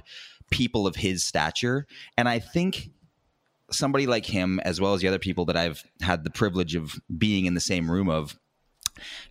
[0.50, 1.86] people of his stature,
[2.16, 2.90] and I think
[3.70, 6.98] somebody like him, as well as the other people that I've had the privilege of
[7.16, 8.36] being in the same room of,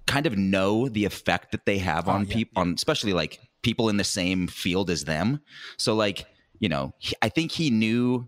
[0.08, 3.40] kind of know the effect that they have oh, on yeah, people, on especially like
[3.62, 5.42] people in the same field as them.
[5.78, 6.26] So, like,
[6.60, 8.28] you know, he- I think he knew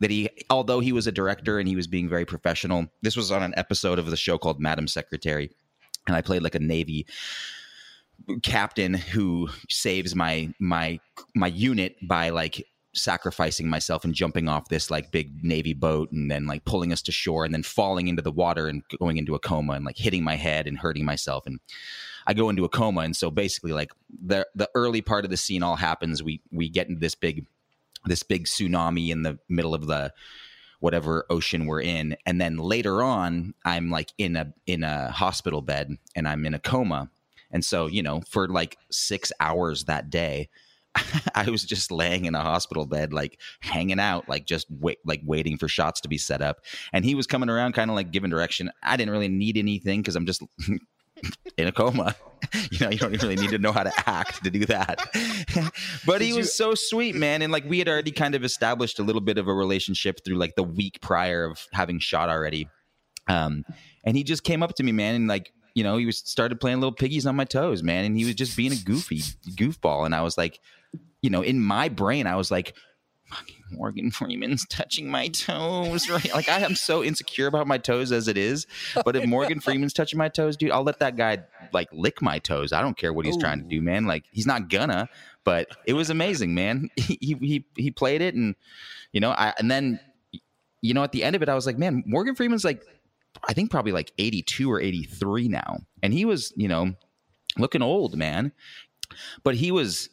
[0.00, 3.30] that he, although he was a director and he was being very professional, this was
[3.30, 5.50] on an episode of the show called Madam Secretary,
[6.06, 7.06] and I played like a Navy
[8.42, 11.00] captain who saves my my
[11.34, 16.30] my unit by like sacrificing myself and jumping off this like big navy boat and
[16.30, 19.34] then like pulling us to shore and then falling into the water and going into
[19.34, 21.46] a coma and like hitting my head and hurting myself.
[21.46, 21.60] And
[22.26, 23.92] I go into a coma and so basically like
[24.24, 26.22] the the early part of the scene all happens.
[26.22, 27.46] We we get into this big
[28.06, 30.12] this big tsunami in the middle of the
[30.80, 35.60] whatever ocean we're in and then later on I'm like in a in a hospital
[35.60, 37.10] bed and I'm in a coma
[37.50, 40.48] and so you know for like 6 hours that day
[41.34, 45.20] I was just laying in a hospital bed, like hanging out, like just wait, like
[45.24, 46.64] waiting for shots to be set up.
[46.92, 48.70] And he was coming around, kind of like giving direction.
[48.82, 50.42] I didn't really need anything because I'm just
[51.56, 52.14] in a coma.
[52.72, 54.98] You know, you don't really need to know how to act to do that.
[56.06, 57.42] but he was you- so sweet, man.
[57.42, 60.36] And like we had already kind of established a little bit of a relationship through
[60.36, 62.68] like the week prior of having shot already.
[63.28, 63.64] Um,
[64.04, 66.60] and he just came up to me, man, and like you know, he was started
[66.60, 69.18] playing little piggies on my toes, man, and he was just being a goofy
[69.50, 70.04] goofball.
[70.04, 70.58] And I was like,
[71.22, 72.74] you know, in my brain, I was like,
[73.30, 76.32] "Fucking Morgan Freeman's touching my toes, right?
[76.34, 78.66] Like I am so insecure about my toes as it is.
[79.04, 82.38] But if Morgan Freeman's touching my toes, dude, I'll let that guy like lick my
[82.38, 82.72] toes.
[82.72, 84.06] I don't care what he's trying to do, man.
[84.06, 85.08] Like he's not gonna.
[85.44, 86.90] But it was amazing, man.
[86.96, 88.54] He he he played it, and
[89.12, 90.00] you know, I and then
[90.82, 92.82] you know, at the end of it, I was like, man, Morgan Freeman's like,
[93.46, 95.78] I think probably like 82 or 83 now.
[96.02, 96.94] And he was, you know,
[97.58, 98.52] looking old, man.
[99.42, 100.08] But he was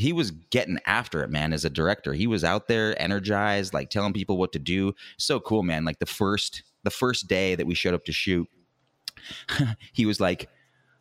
[0.00, 2.14] he was getting after it, man, as a director.
[2.14, 4.94] He was out there energized, like telling people what to do.
[5.18, 5.84] So cool, man.
[5.84, 8.48] Like the first the first day that we showed up to shoot,
[9.92, 10.48] he was like,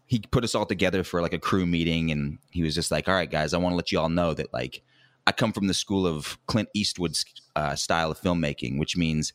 [0.05, 3.07] he put us all together for like a crew meeting, and he was just like,
[3.07, 4.81] "All right, guys, I want to let you all know that like
[5.25, 7.23] I come from the school of Clint Eastwood's
[7.55, 9.31] uh, style of filmmaking, which means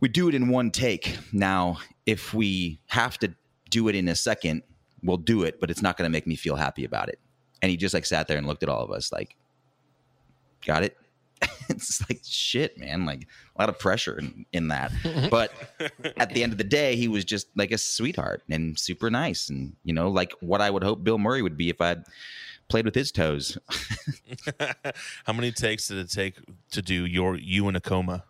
[0.00, 1.16] we do it in one take.
[1.32, 3.34] Now, if we have to
[3.70, 4.64] do it in a second,
[5.02, 7.20] we'll do it, but it's not going to make me feel happy about it."
[7.62, 9.36] And he just like sat there and looked at all of us like,
[10.64, 10.96] "Got it."
[11.68, 13.06] it's like shit, man.
[13.06, 14.92] Like a lot of pressure in, in that.
[15.30, 15.52] But
[16.16, 19.48] at the end of the day, he was just like a sweetheart and super nice,
[19.48, 22.04] and you know, like what I would hope Bill Murray would be if I'd
[22.68, 23.58] played with his toes.
[25.24, 26.36] How many takes did it take
[26.70, 28.24] to do your you in a coma?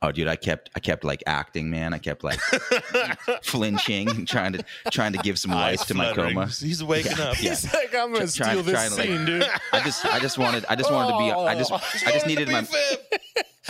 [0.00, 1.92] Oh, dude, I kept I kept like acting, man.
[1.94, 2.40] I kept like
[3.42, 6.34] flinching, and trying to trying to give some life to my fluttering.
[6.34, 6.46] coma.
[6.46, 7.42] He's waking up.
[7.42, 7.50] Yeah.
[7.50, 9.44] He's like, I'm gonna Try- trying- steal this trying to, like- scene, dude.
[9.72, 11.72] I just I just wanted I just wanted to be I oh, just
[12.06, 12.66] I just needed my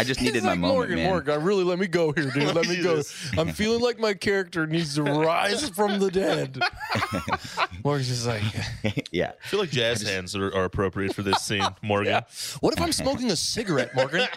[0.00, 1.08] I just needed He's my like, moment, Morgan, man.
[1.08, 2.54] Morgan, really let me go here, dude.
[2.54, 3.02] Let me go.
[3.36, 6.60] I'm feeling like my character needs to rise from the dead.
[7.82, 8.44] Morgan's just like,
[9.10, 9.32] yeah.
[9.44, 12.22] I feel like jazz hands are, are appropriate for this scene, Morgan.
[12.60, 14.28] what if I'm smoking a cigarette, Morgan?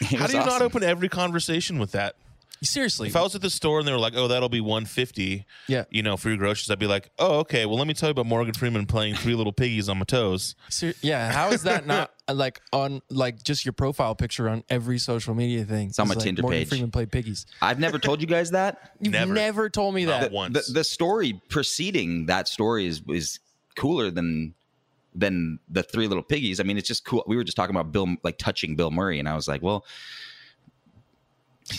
[0.12, 2.14] It How do you not open every conversation with that?
[2.60, 3.06] Seriously.
[3.06, 5.84] If I was at the store and they were like, "Oh, that'll be 150," Yeah.
[5.90, 7.66] you know, for your groceries, I'd be like, "Oh, okay.
[7.66, 10.56] Well, let me tell you about Morgan Freeman playing Three Little Piggies on my toes."
[10.68, 14.98] Ser- yeah, how is that not like on like just your profile picture on every
[14.98, 15.90] social media thing?
[15.90, 16.68] It's on my like, Tinder Morgan page.
[16.68, 17.46] Freeman played piggies.
[17.62, 18.90] I've never told you guys that.
[19.00, 19.34] You've Never.
[19.34, 20.32] never, told me Not that.
[20.32, 20.66] once.
[20.66, 23.38] the, the story preceding that story is is
[23.76, 24.54] cooler than
[25.18, 26.60] than the three little piggies.
[26.60, 27.24] I mean, it's just cool.
[27.26, 29.84] We were just talking about Bill, like touching Bill Murray, and I was like, well,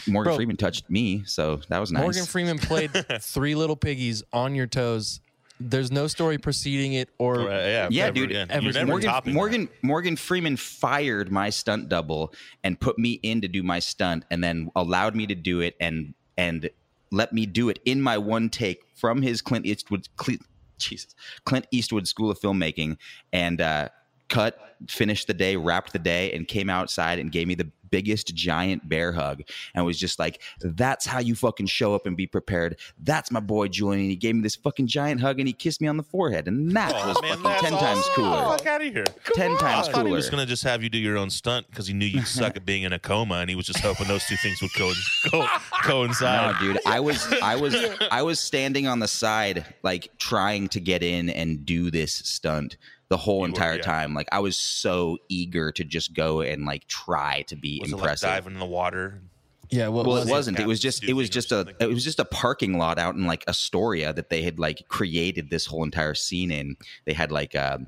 [0.07, 0.35] Morgan Bro.
[0.35, 2.01] Freeman touched me, so that was nice.
[2.03, 5.21] Morgan Freeman played Three Little Piggies on your toes.
[5.61, 8.29] There's no story preceding it or Uh, yeah, yeah, never dude.
[8.31, 8.47] again.
[8.49, 13.41] ever You're never Morgan Morgan Morgan Freeman fired my stunt double and put me in
[13.41, 16.69] to do my stunt, and then allowed me to do it and and
[17.11, 20.41] let me do it in my one take from his Clint Eastwood Clint,
[20.79, 21.15] Jesus.
[21.45, 22.97] Clint Eastwood School of Filmmaking,
[23.31, 23.89] and uh,
[24.29, 28.35] cut, finished the day, wrapped the day, and came outside and gave me the biggest
[28.35, 29.41] giant bear hug
[29.73, 33.39] and was just like, "That's how you fucking show up and be prepared." That's my
[33.39, 34.01] boy Julian.
[34.01, 36.47] And he gave me this fucking giant hug and he kissed me on the forehead,
[36.47, 37.07] and that that.
[37.07, 38.57] was Oh, man, fucking that's ten times cooler.
[38.57, 39.05] Fuck out of here.
[39.33, 40.15] Ten times I thought he cooler.
[40.15, 42.55] was going to just have you do your own stunt because he knew you'd suck
[42.55, 44.93] at being in a coma, and he was just hoping those two things would co-
[45.31, 45.47] co-
[45.83, 46.61] coincide.
[46.61, 47.75] No, dude, I was I was
[48.11, 52.77] I was standing on the side like trying to get in and do this stunt
[53.09, 53.81] the whole were, entire yeah.
[53.81, 54.13] time.
[54.13, 57.95] Like I was so eager to just go and like try to be was it
[57.95, 58.29] like impressive.
[58.29, 59.21] diving in the water?
[59.69, 59.87] yeah.
[59.87, 60.31] What well, was it it?
[60.31, 60.59] wasn't.
[60.59, 63.25] It was just it was just a it was just a parking lot out in
[63.25, 66.75] like Astoria that they had like created this whole entire scene in.
[67.05, 67.87] They had like um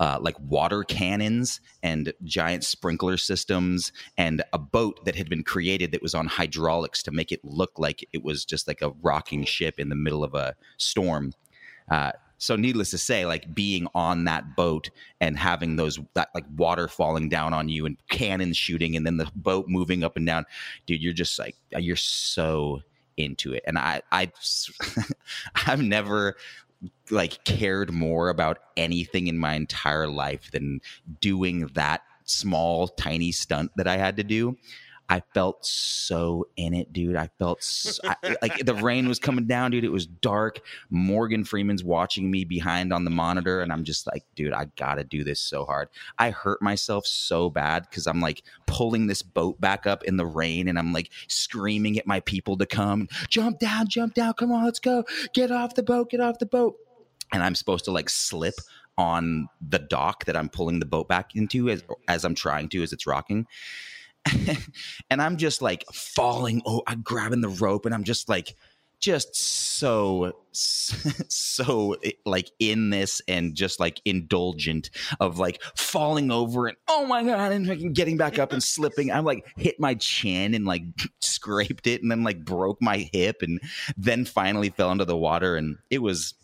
[0.00, 5.92] uh, like water cannons and giant sprinkler systems and a boat that had been created
[5.92, 9.44] that was on hydraulics to make it look like it was just like a rocking
[9.44, 11.34] ship in the middle of a storm.
[11.90, 14.88] Uh, so needless to say, like being on that boat
[15.20, 19.18] and having those that like water falling down on you and cannons shooting and then
[19.18, 20.46] the boat moving up and down,
[20.86, 22.80] dude, you're just like uh, you're so
[23.18, 23.62] into it.
[23.66, 24.32] And I I
[25.66, 26.36] I've never
[27.10, 30.80] like cared more about anything in my entire life than
[31.20, 34.56] doing that small tiny stunt that I had to do.
[35.10, 37.16] I felt so in it, dude.
[37.16, 39.82] I felt so, I, like the rain was coming down, dude.
[39.82, 40.60] It was dark.
[40.88, 45.02] Morgan Freeman's watching me behind on the monitor, and I'm just like, dude, I gotta
[45.02, 45.88] do this so hard.
[46.16, 50.24] I hurt myself so bad because I'm like pulling this boat back up in the
[50.24, 54.52] rain, and I'm like screaming at my people to come, jump down, jump down, come
[54.52, 55.02] on, let's go,
[55.34, 56.76] get off the boat, get off the boat.
[57.32, 58.54] And I'm supposed to like slip
[58.96, 62.82] on the dock that I'm pulling the boat back into as as I'm trying to
[62.84, 63.48] as it's rocking.
[65.10, 66.62] and I'm just like falling.
[66.66, 68.56] Oh, I'm grabbing the rope, and I'm just like,
[68.98, 76.66] just so, so eh, like in this and just like indulgent of like falling over
[76.66, 79.10] and oh my god, and getting back up and slipping.
[79.10, 80.82] I'm like hit my chin and like
[81.20, 83.60] scraped it, and then like broke my hip, and
[83.96, 86.34] then finally fell into the water, and it was,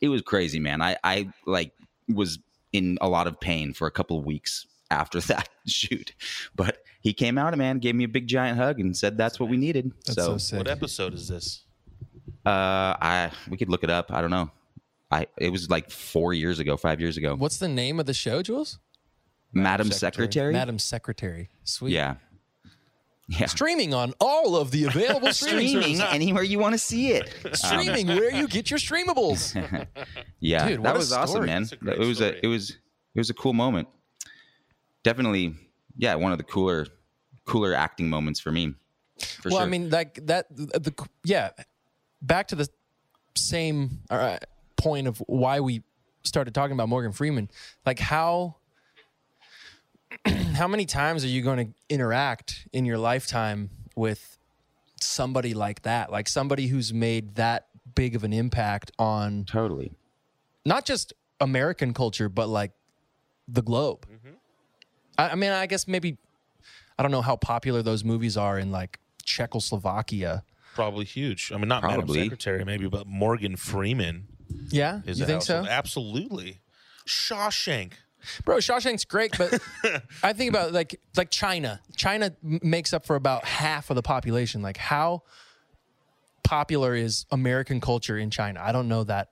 [0.00, 0.80] it was crazy, man.
[0.80, 1.72] I I like
[2.08, 2.38] was
[2.72, 6.14] in a lot of pain for a couple of weeks after that shoot.
[6.54, 9.40] But he came out, a man, gave me a big giant hug and said that's
[9.40, 9.92] what we needed.
[10.06, 10.58] That's so, so sick.
[10.58, 11.64] What episode is this?
[12.46, 14.10] uh I we could look it up.
[14.12, 14.50] I don't know.
[15.10, 17.34] I it was like 4 years ago, 5 years ago.
[17.36, 18.78] What's the name of the show, Jules?
[19.52, 20.52] Madam Secretary?
[20.52, 21.50] Madam Secretary.
[21.64, 21.92] Sweet.
[21.92, 22.14] Yeah.
[23.28, 23.46] Yeah.
[23.46, 27.32] Streaming on all of the available streaming Streaming anywhere you want to see it.
[27.44, 29.54] Um, Streaming where you get your streamables.
[30.40, 30.68] yeah.
[30.68, 31.62] Dude, that a was awesome, man.
[31.62, 32.38] That's a great It was story.
[32.42, 33.88] a it was it was a cool moment.
[35.02, 35.54] Definitely
[36.00, 36.86] yeah, one of the cooler
[37.44, 38.74] cooler acting moments for me.
[39.18, 39.66] For well, sure.
[39.66, 40.46] I mean, like that.
[40.56, 41.50] The yeah.
[42.22, 42.68] Back to the
[43.36, 44.38] same uh,
[44.76, 45.82] point of why we
[46.24, 47.50] started talking about Morgan Freeman.
[47.84, 48.56] Like how
[50.54, 54.38] how many times are you going to interact in your lifetime with
[55.00, 56.10] somebody like that?
[56.10, 59.92] Like somebody who's made that big of an impact on Totally.
[60.64, 62.72] not just American culture, but like
[63.48, 64.06] the globe.
[65.18, 66.18] I, I mean, I guess maybe
[66.98, 70.44] I don't know how popular those movies are in like Czechoslovakia.
[70.74, 71.50] Probably huge.
[71.52, 74.28] I mean, not Madam Secretary, maybe, but Morgan Freeman
[74.70, 76.60] Yeah, is you a think so, Absolutely.
[77.06, 77.92] Shawshank.
[78.44, 78.58] bro?
[78.58, 79.60] Shawshank's great, but
[80.22, 81.80] I think about like like China.
[81.96, 84.62] China makes up for about half of the population.
[84.62, 85.22] Like how
[86.44, 88.60] popular is American culture in China?
[88.62, 89.30] I don't know that.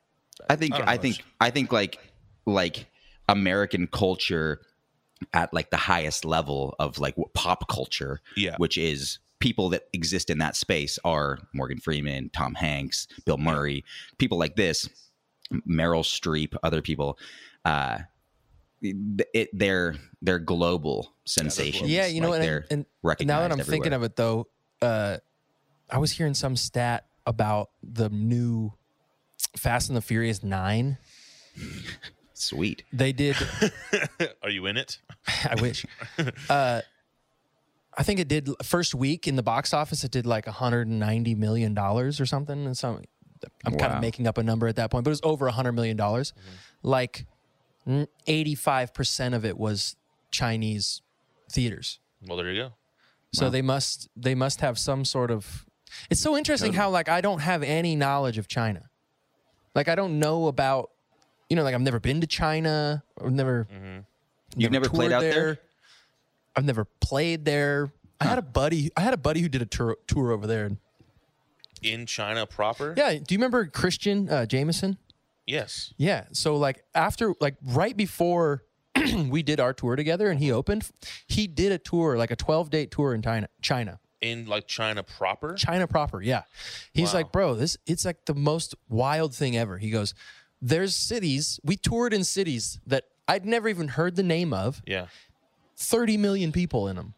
[0.49, 1.99] I think I I, think I think like
[2.47, 2.87] like
[3.29, 4.61] American culture
[5.33, 8.57] at like the highest level of like pop culture, Yeah.
[8.59, 13.85] which is people that exist in that space are Morgan Freeman, Tom Hanks, Bill Murray,
[14.19, 14.89] people like this,
[15.69, 17.19] Meryl Streep, other people.
[17.65, 17.99] Uh,
[18.81, 21.91] it they're they're global sensations.
[21.91, 22.87] Yeah, you know, Like, and, they're and
[23.27, 24.47] now that I'm thinking of it, though,
[24.81, 25.19] uh,
[25.91, 28.73] I was hearing some stat about the new
[29.57, 30.99] Fast and the Furious Nine.
[32.39, 32.85] Sweet.
[32.93, 33.37] They did.
[34.43, 34.99] Are you in it?
[35.45, 35.85] I wish.
[36.49, 36.81] Uh,
[37.97, 40.05] I think it did first week in the box office.
[40.05, 42.67] It did like 190 million dollars or something.
[42.67, 43.03] And some,
[43.65, 45.73] I'm kind of making up a number at that point, but it was over 100
[45.73, 46.33] million dollars.
[46.83, 47.27] Like
[48.27, 49.97] 85 percent of it was
[50.31, 51.03] Chinese
[51.51, 51.99] theaters.
[52.27, 52.73] Well, there you go.
[53.33, 55.67] So they must they must have some sort of.
[56.11, 58.91] It's so interesting how like I don't have any knowledge of China.
[59.75, 60.91] Like I don't know about,
[61.49, 63.03] you know, like I've never been to China.
[63.23, 63.67] I've never.
[64.57, 65.59] You've never played out there?
[66.57, 67.93] I've never played there.
[68.21, 68.91] I had a buddy.
[68.97, 70.71] I had a buddy who did a tour, tour over there.
[71.83, 72.95] In China proper?
[72.97, 73.13] Yeah.
[73.13, 74.99] Do you remember Christian uh, Jameson?
[75.47, 75.95] Yes.
[75.97, 76.25] Yeah.
[76.33, 78.65] So like after like right before
[79.29, 80.91] we did our tour together and he opened,
[81.29, 83.49] he did a tour like a 12 date tour in China.
[83.63, 84.01] China.
[84.21, 85.55] In like China proper?
[85.55, 86.21] China proper.
[86.21, 86.43] Yeah.
[86.93, 87.21] He's Wow.
[87.21, 89.79] like, bro, this it's like the most wild thing ever.
[89.79, 90.13] He goes,
[90.61, 95.07] there's cities, we toured in cities that I'd never even heard the name of, Yeah.
[95.77, 97.15] 30 million people in them.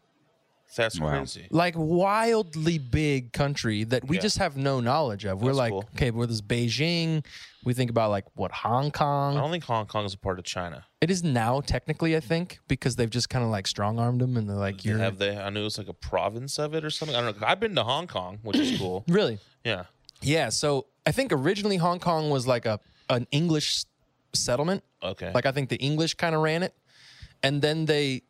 [0.75, 1.09] That's Wow.
[1.17, 1.47] crazy.
[1.49, 4.21] Like wildly big country that we Yeah.
[4.21, 5.41] just have no knowledge of.
[5.41, 5.83] We're like, cool.
[5.95, 7.25] okay, well, there's Beijing.
[7.65, 9.35] We think about like what Hong Kong.
[9.37, 10.85] I don't think Hong Kong is a part of China.
[11.01, 14.37] It is now technically, I think, because they've just kind of like strong armed them
[14.37, 15.37] and they're like, you're have they?
[15.37, 17.17] I knew it's like a province of it or something.
[17.17, 17.47] I don't know.
[17.47, 19.03] I've been to Hong Kong, which is cool.
[19.09, 19.85] really, Yeah.
[20.21, 20.47] yeah.
[20.49, 22.79] So I think originally Hong Kong was like a
[23.15, 23.85] an English
[24.33, 24.83] settlement.
[25.03, 25.31] Okay.
[25.33, 26.73] Like I think the English kind of ran it,
[27.43, 28.21] and then they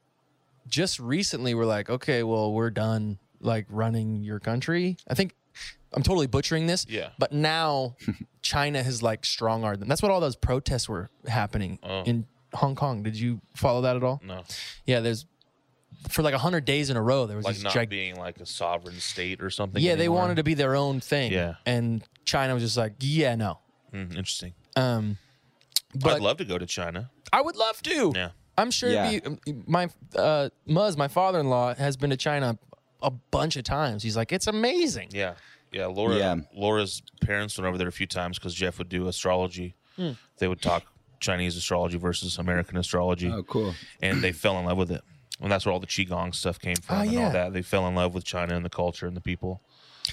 [0.67, 4.97] just recently were like, okay, well, we're done like running your country.
[5.07, 5.35] I think
[5.93, 6.85] I'm totally butchering this.
[6.87, 7.09] Yeah.
[7.19, 7.95] But now
[8.41, 9.87] China has like strong armed them.
[9.89, 12.03] That's what all those protests were happening Oh.
[12.03, 13.03] in Hong Kong.
[13.03, 14.21] Did you follow that at all?
[14.23, 14.43] no.
[14.85, 14.99] Yeah.
[15.01, 15.25] There's
[16.09, 18.39] for like a hundred days in a row there was Like not gig- being like
[18.39, 19.83] a sovereign state or something.
[19.83, 21.31] yeah they wanted to be their own thing.
[21.31, 21.55] Yeah.
[21.65, 23.59] And China was just like, yeah, no.
[23.93, 24.53] Mm, interesting.
[24.75, 25.17] Um,
[25.95, 27.09] but I'd love to go to China.
[27.33, 28.11] I would love to.
[28.15, 28.29] Yeah.
[28.57, 29.09] I'm sure Yeah.
[29.11, 32.57] it'd be, my uh, Muzz, my father-in-law, has been to China
[33.01, 34.03] a bunch of times.
[34.03, 35.09] He's like, it's amazing.
[35.11, 35.33] Yeah.
[35.71, 35.85] Yeah.
[35.87, 36.15] Laura.
[36.17, 36.35] Yeah.
[36.53, 39.75] Laura's parents went over there a few times because Jeff would do astrology.
[39.95, 40.11] Hmm.
[40.37, 40.83] They would talk
[41.19, 43.29] Chinese astrology versus American astrology.
[43.31, 43.73] Oh, cool.
[44.01, 45.01] and they fell in love with it.
[45.41, 47.25] And that's where all the qigong stuff came from Oh, and yeah.
[47.27, 47.53] all that.
[47.53, 49.61] They fell in love with China and the culture and the people.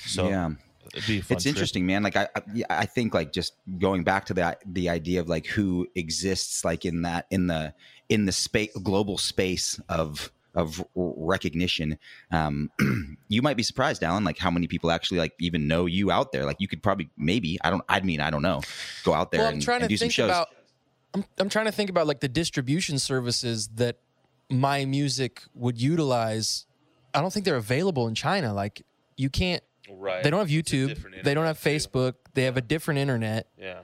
[0.07, 0.51] So yeah.
[0.95, 1.55] It'd be a fun it's trip.
[1.55, 5.21] interesting man like I, I I think like just going back to that the idea
[5.21, 7.75] of like who exists like in that in the
[8.09, 11.99] in the space global space of of recognition
[12.33, 12.71] um
[13.29, 16.33] you might be surprised alan like how many people actually like even know you out
[16.33, 18.61] there like you could probably maybe i don't i mean i don't know
[19.05, 20.49] go out there Well, I'm and, trying and to do some think shows about.
[21.15, 23.97] I'm, I'm trying to think about like the distribution services that
[24.51, 26.67] my music would utilize.
[27.15, 28.53] I don't think they're available in China.
[28.53, 28.83] Like
[29.17, 29.63] you can't.
[29.91, 30.23] Right.
[30.23, 30.89] They don't have YouTube.
[30.89, 31.89] different They don't have internet, too.
[31.89, 32.15] Facebook.
[32.35, 33.49] They have a different internet.
[33.59, 33.81] Yeah.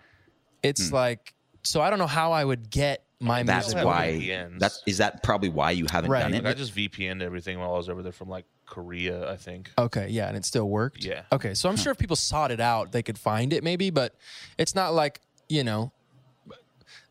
[0.62, 0.94] It's hmm.
[0.94, 1.80] like so.
[1.80, 3.78] I don't know how I would get my that's music.
[3.78, 4.58] have why VPNs.
[4.60, 6.20] that is that probably why you haven't Right.
[6.20, 9.30] done Like it I just VPN'd everything while I was over there from like Korea,
[9.30, 9.70] I think.
[9.78, 11.04] Okay, yeah, and it still worked.
[11.04, 11.22] Yeah.
[11.32, 14.14] Okay, so I'm sure if people sought it out, they could find it maybe, but
[14.58, 15.92] it's not like you know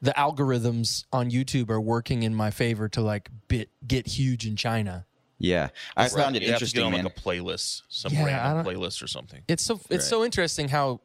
[0.02, 4.56] the algorithms on YouTube are working in my favor to like bit get huge in
[4.56, 5.06] China.
[5.40, 8.14] Yeah i found it You have to interesting get on man like a playlist, some
[8.14, 9.42] Yeah, random playlist or something.
[9.48, 11.02] It's so it's so interesting how,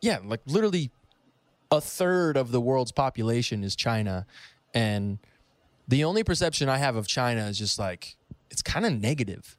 [0.00, 0.90] yeah, like literally
[1.70, 4.24] a third of the world's population is China,
[4.72, 5.18] and
[5.88, 8.16] the only perception I have of China is just like
[8.50, 9.56] it's kind of negative.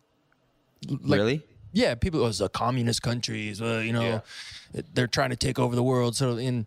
[0.87, 1.43] Like, really
[1.73, 3.53] yeah, people it was a communist country.
[3.61, 4.21] uh, you know,
[4.93, 6.15] they're trying to take over the world.
[6.15, 6.65] So in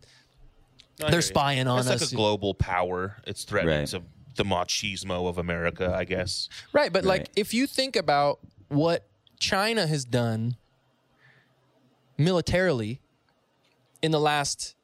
[1.01, 1.23] No, they're hear you.
[1.23, 2.01] spying on it's us.
[2.03, 3.17] like a global power.
[3.27, 3.89] It's threatening Right.
[3.89, 4.03] to
[4.41, 6.49] the machismo of America, I guess.
[6.73, 9.07] Right, but like if you think about what
[9.39, 10.57] China has done
[12.17, 13.03] militarily
[14.01, 14.77] in the last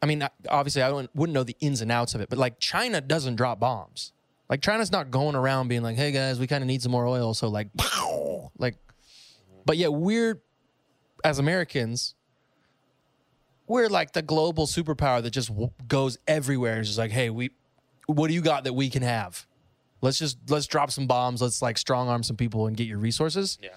[0.00, 2.60] I mean, obviously I don't, wouldn't know the ins and outs of it, but like
[2.60, 4.12] China doesn't drop bombs.
[4.48, 7.06] Like China's not going around being like, "Hey guys, we kind of need some more
[7.06, 7.70] oil." So like
[8.56, 8.76] like
[9.66, 10.40] but yet we're
[11.24, 12.14] as Americans
[13.66, 16.78] we're like the global superpower that just w- goes everywhere.
[16.78, 17.50] It's just like, "Hey, we
[18.06, 19.46] what do you got that we can have?"
[20.00, 22.98] let's just let's drop some bombs let's like strong arm some people and get your
[22.98, 23.68] resources Yeah.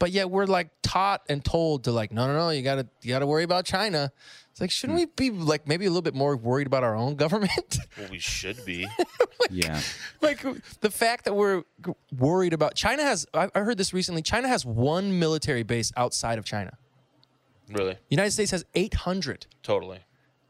[0.00, 3.10] but yet we're like taught and told to like no no no you gotta you
[3.10, 4.10] gotta worry about china
[4.50, 5.04] it's like shouldn't hmm.
[5.16, 8.18] we be like maybe a little bit more worried about our own government Well, we
[8.18, 8.88] should be.
[9.50, 9.80] Yeah.
[10.20, 10.44] like
[10.80, 11.62] the fact that we're
[12.18, 16.38] worried about china has I, I heard this recently china has one military base outside
[16.38, 16.76] of china
[17.68, 17.96] really.
[18.10, 20.00] united states has 800 Totally.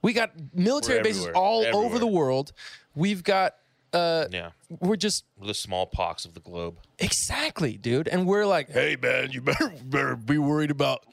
[0.03, 1.37] We got military bases everywhere.
[1.43, 2.53] all over the world
[2.95, 3.55] we've got
[3.93, 4.51] uh Yeah.
[4.81, 6.79] we're just the smallpox of the globe.
[6.99, 8.07] Exactly, dude.
[8.09, 11.05] And we're like, hey man, you better better be worried about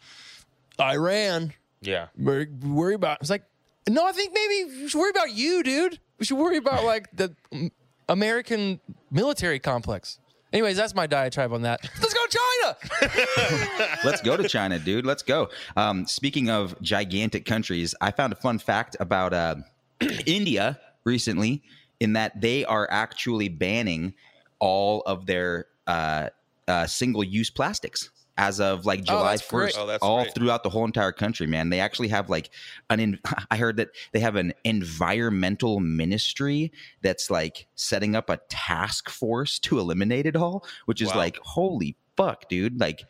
[0.80, 1.54] Iran.
[1.82, 2.08] Yeah.
[2.18, 3.20] Better be worried about.
[3.22, 3.44] It's like,
[3.88, 6.00] no, I think maybe we should worry about you, dude.
[6.20, 7.36] We should worry about like the
[8.10, 8.80] American
[9.12, 10.20] military complex.
[10.56, 11.82] Anyways, that's my diatribe on that.
[12.02, 12.38] Let's go to
[13.02, 13.98] China.
[14.06, 15.06] Let's go to China, dude.
[15.06, 15.50] Let's go.
[15.76, 19.56] Um, speaking of gigantic countries, I found a fun fact about uh,
[20.26, 21.62] India recently
[22.00, 24.14] in that they are actually banning
[24.60, 26.30] all of their uh,
[26.70, 30.36] uh, single-use plastics as of like July that's first, Oh, that's all great.
[30.36, 31.48] throughout the whole entire country.
[31.48, 32.50] Man, they actually have like
[32.90, 33.00] an.
[33.00, 33.20] In-
[33.52, 36.72] I heard that they have an environmental ministry
[37.02, 41.18] that's like setting up a task force to eliminate it all, which is Wow.
[41.18, 42.80] like holy fuck, dude!
[42.80, 43.04] Like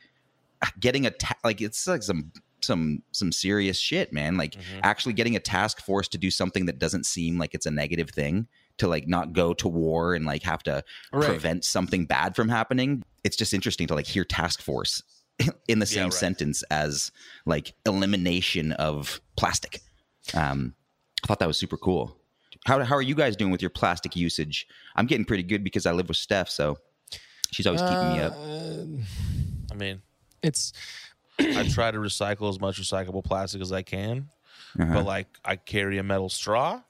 [0.79, 4.37] getting a ta- like it's like some some some serious shit, man.
[4.37, 4.79] Like Mhm.
[4.83, 8.09] actually getting a task force to do something that doesn't seem like it's a negative
[8.09, 8.47] thing
[8.77, 11.25] to like not go to war and like have to Right.
[11.27, 13.03] prevent something bad from happening.
[13.23, 15.01] It's just interesting to like hear task force
[15.67, 16.13] in the Yeah, same right.
[16.13, 17.11] sentence as
[17.45, 19.81] like elimination of plastic.
[20.33, 20.73] Um,
[21.23, 22.17] I thought that was super cool.
[22.65, 24.67] How, how are you guys doing with your plastic usage?
[24.95, 26.77] I'm getting pretty good because I live with Steph, so
[27.51, 28.33] she's always keeping me up.
[28.33, 30.01] Uh, I mean,
[30.41, 30.73] it's
[31.39, 34.29] I try to recycle as much recyclable plastic as I can,
[34.79, 34.93] Uh-huh.
[34.93, 36.81] but like I carry a metal straw.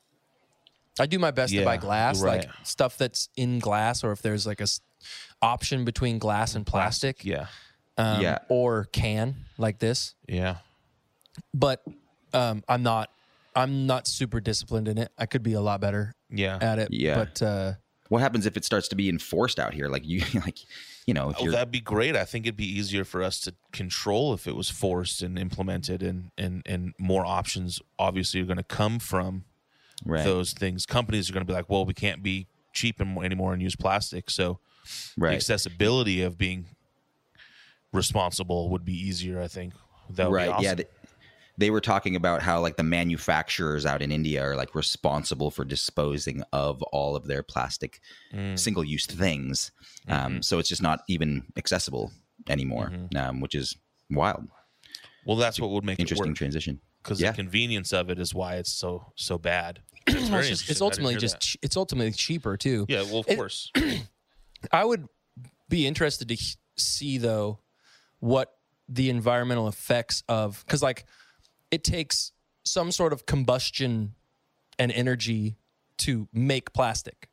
[0.97, 4.21] I do my best to buy glass, you're like stuff that's in glass, or if
[4.21, 4.79] there's like a s-
[5.41, 7.47] option between glass and plastic, Yeah.
[7.97, 8.39] Um, Yeah.
[8.49, 10.15] or can like this.
[10.27, 10.57] Yeah.
[11.53, 11.83] but
[12.33, 13.09] um, I'm not.
[13.57, 15.11] I'm not super disciplined in it.
[15.17, 16.57] I could be a lot better Yeah.
[16.61, 16.89] at it.
[16.91, 17.15] Yeah.
[17.15, 17.73] But uh,
[18.09, 19.87] What happens if it starts to be enforced out here?
[19.87, 20.57] Like you, like
[21.07, 22.17] you know, if Oh, that'd be great.
[22.17, 26.03] I think it'd be easier for us to control if it was forced and implemented,
[26.03, 29.45] and and and more options obviously are going to come from
[30.05, 30.85] right, those things.
[30.85, 34.29] Companies are going to be like, well, we can't be cheap anymore and use plastic,
[34.29, 34.59] so
[35.17, 36.65] the accessibility of being
[37.95, 39.41] responsible would be easier.
[39.41, 39.73] I think
[40.11, 40.45] that would right.
[40.47, 40.63] be awesome.
[40.63, 40.85] Yeah, they,
[41.57, 45.63] they were talking about how like the manufacturers out in India are like responsible for
[45.65, 48.01] disposing of all of their plastic
[48.33, 48.59] Mm.
[48.59, 49.71] single-use things.
[50.09, 50.25] Mm-hmm.
[50.25, 52.11] Um, so it's just not even accessible
[52.49, 53.75] anymore, um, which is
[54.11, 54.47] wild.
[55.25, 56.81] well, that's what would make it Interesting work transition.
[57.01, 57.31] because Yeah.
[57.31, 59.79] the convenience of it is why it's so so bad.
[60.07, 61.05] It's, well, very it's, just, it's interesting.
[61.05, 62.85] I didn't ultimately just ch- it's ultimately cheaper too.
[62.89, 63.01] yeah.
[63.03, 63.71] Well, of It- course.
[64.71, 65.07] I would
[65.69, 67.59] be interested to h- see though
[68.25, 68.55] what
[68.89, 71.05] the environmental effects of because like
[71.69, 72.31] it takes
[72.63, 74.15] some sort of combustion
[74.79, 75.57] and energy
[75.97, 77.29] to make plastic,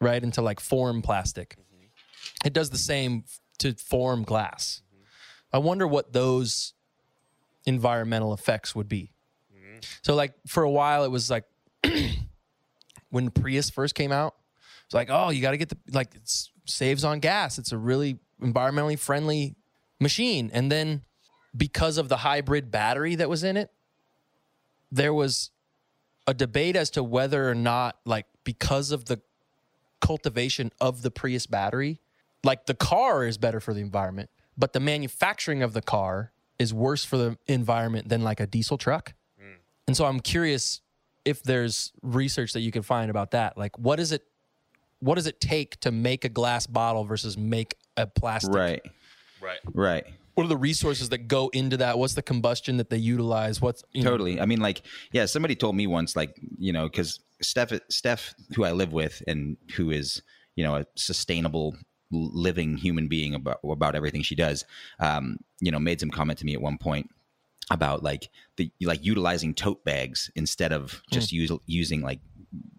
[0.00, 0.20] right?
[0.22, 1.56] And to like form plastic.
[2.44, 3.24] It does the same
[3.58, 4.82] to form glass.
[5.52, 6.74] I wonder what those
[7.64, 9.12] environmental effects would be.
[10.02, 11.44] So like for a while it was like
[13.10, 14.34] when Prius first came out,
[14.86, 16.28] it's like, oh, you got to get the like it
[16.66, 17.58] saves on gas.
[17.58, 19.54] It's a really environmentally friendly
[20.04, 20.50] machine.
[20.52, 21.02] And then
[21.56, 23.72] because of the hybrid battery that was in it,
[24.92, 25.50] there was
[26.28, 29.20] a debate as to whether or not like because of the
[30.00, 32.00] cultivation of the Prius battery,
[32.44, 36.72] like the car is better for the environment, but the manufacturing of the car is
[36.72, 39.14] worse for the environment than like a diesel truck.
[39.38, 39.56] Hmm.
[39.88, 40.80] And so I'm curious
[41.24, 43.58] if there's research that you can find about that.
[43.58, 44.22] Like what is it
[45.00, 48.54] what does it take to make a glass bottle versus make a plastic?
[48.54, 48.82] Right,
[49.44, 49.58] right.
[49.72, 50.06] right.
[50.34, 51.96] What are the resources that go into that?
[51.98, 53.60] What's the combustion that they utilize?
[53.60, 54.40] What's you know- Totally.
[54.40, 54.82] I mean, like,
[55.12, 59.22] yeah, somebody told me once, like, you know, because Steph, Steph, who I live with
[59.28, 60.22] and who is,
[60.56, 61.76] you know, a sustainable
[62.10, 64.64] living human being about about everything she does.
[65.00, 67.10] Um, you know, made some comment to me at one point
[67.70, 72.20] about like the like utilizing tote bags instead of just use, using like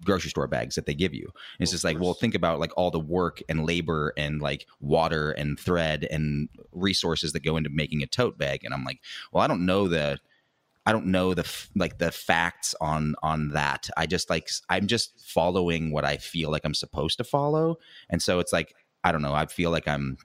[0.04, 1.24] grocery store bags that they give you.
[1.24, 4.68] And it's just like, well, think about like all the work and labor and like
[4.80, 8.64] water and thread and resources that go into making a tote bag.
[8.64, 9.00] And I'm like,
[9.32, 10.20] well, I don't know the,
[10.86, 13.90] I don't know the f- like the facts on on that.
[13.98, 18.22] I just like I'm just following what I feel like I'm supposed to follow, and
[18.22, 19.34] so it's like I don't know.
[19.34, 20.18] I feel like I'm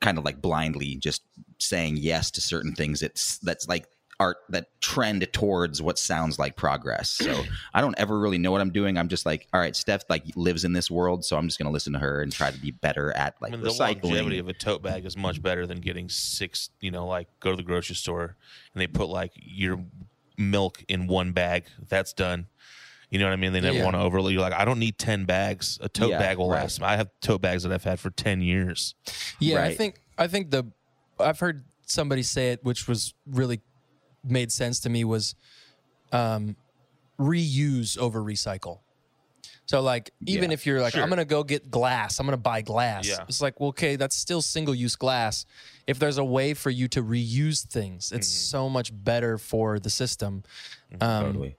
[0.00, 1.22] kind of like blindly just
[1.58, 3.02] saying yes to certain things.
[3.02, 3.86] It's that's like
[4.20, 7.10] art that trend towards what sounds like progress.
[7.10, 7.44] So
[7.74, 8.96] I don't ever really know what I'm doing.
[8.98, 11.70] I'm just like, all right, Steph like lives in this world, so I'm just gonna
[11.72, 14.04] listen to her and try to be better at I like mean, the recycling.
[14.04, 16.70] longevity of a tote bag is much better than getting six.
[16.80, 18.36] You know, like go to the grocery store
[18.74, 19.82] and they put like your
[20.38, 21.64] milk in one bag.
[21.88, 22.46] That's done.
[23.10, 23.52] You know what I mean?
[23.52, 23.84] They never Yeah.
[23.84, 24.32] want to overload.
[24.32, 25.78] You're like, I don't need ten bags.
[25.82, 26.60] A tote Yeah, bag will right.
[26.60, 26.80] last.
[26.82, 28.94] I have tote bags that I've had for ten years.
[29.40, 30.66] Yeah, I think I think the
[31.18, 33.60] I've heard somebody say it, which was really
[34.24, 35.34] made sense to me was
[36.12, 36.56] um,
[37.18, 38.80] reuse over recycle.
[39.66, 41.02] So like even Yeah, if you're like sure.
[41.02, 43.06] I'm gonna go get glass, I'm gonna buy glass.
[43.08, 43.24] Yeah.
[43.28, 45.46] It's like well, okay, that's still single use glass.
[45.86, 48.50] If there's a way for you to reuse things, it's Mm-hmm.
[48.58, 50.42] so much better for the system.
[51.00, 51.56] Um, totally.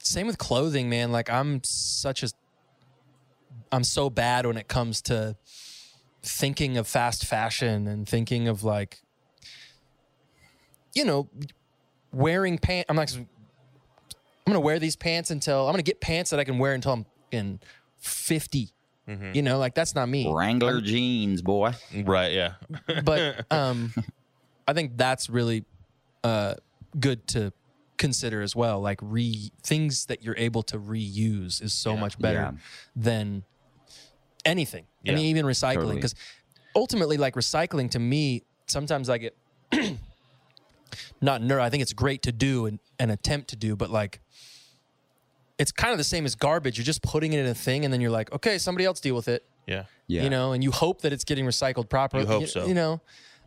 [0.00, 1.10] same with clothing, man.
[1.10, 2.28] Like I'm such a
[3.72, 5.36] I'm so bad when it comes to
[6.22, 9.00] thinking of fast fashion and thinking of like
[10.94, 11.28] you know
[12.12, 12.86] wearing pants.
[12.88, 13.26] I'm like I'm
[14.46, 17.06] gonna wear these pants until I'm gonna get pants that I can wear until I'm
[17.30, 17.60] in
[17.98, 18.70] 50.
[19.08, 19.30] Mm-hmm.
[19.34, 20.30] You know, like that's not me.
[20.32, 21.72] Wrangler jeans, boy.
[22.04, 22.32] Right?
[22.32, 22.54] Yeah.
[23.04, 23.92] But um,
[24.68, 25.64] I think that's really
[26.24, 26.54] uh,
[26.98, 27.52] good to
[27.98, 28.80] consider as well.
[28.80, 32.00] Like re things that you're able to reuse is so Yeah.
[32.00, 32.52] much better Yeah.
[32.96, 33.44] than
[34.44, 34.86] anything.
[35.06, 35.94] I mean, even recycling, Totally.
[35.96, 36.14] because
[36.74, 39.36] ultimately, like recycling to me, sometimes I get
[41.20, 41.60] not nerd.
[41.60, 44.20] I think it's great to do and, and attempt to do, but like
[45.58, 46.78] it's kind of the same as garbage.
[46.78, 49.14] You're just putting it in a thing, and then you're like, okay, somebody else deal
[49.14, 49.84] with it Yeah.
[50.06, 50.22] Yeah.
[50.22, 52.22] you know, and you hope that it's getting recycled properly.
[52.24, 52.66] You hope so.
[52.66, 53.00] You know,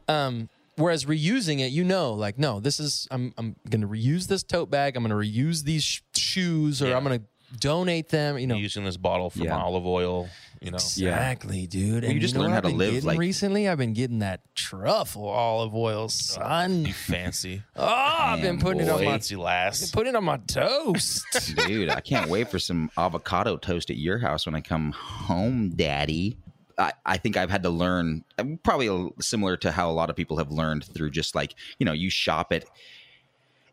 [0.08, 4.28] um, whereas reusing it, you know, like no, this is I'm I'm going to reuse
[4.28, 4.96] this tote bag.
[4.96, 6.98] I'm going to reuse these sh- shoes, or Yeah.
[6.98, 7.26] I'm going to
[7.60, 8.38] donate them.
[8.38, 9.58] You know, Using this bottle from Yeah.
[9.58, 10.30] olive oil.
[10.64, 10.76] You know.
[10.76, 12.06] exactly, dude.
[12.06, 13.68] And you just know learn how I've to live, like- recently.
[13.68, 16.86] I've been getting that truffle olive oil, son.
[16.86, 17.64] You fancy.
[17.76, 19.92] Oh, I've been Damn, putting it on my fancy lass.
[19.92, 21.26] putting it on my toast.
[21.68, 25.72] Dude, I can't wait for some avocado toast at your house when I come home,
[25.76, 26.38] Daddy.
[26.78, 30.16] I, I think I've had to learn um, probably similar to how a lot of
[30.16, 32.66] people have learned through just like you know you shop at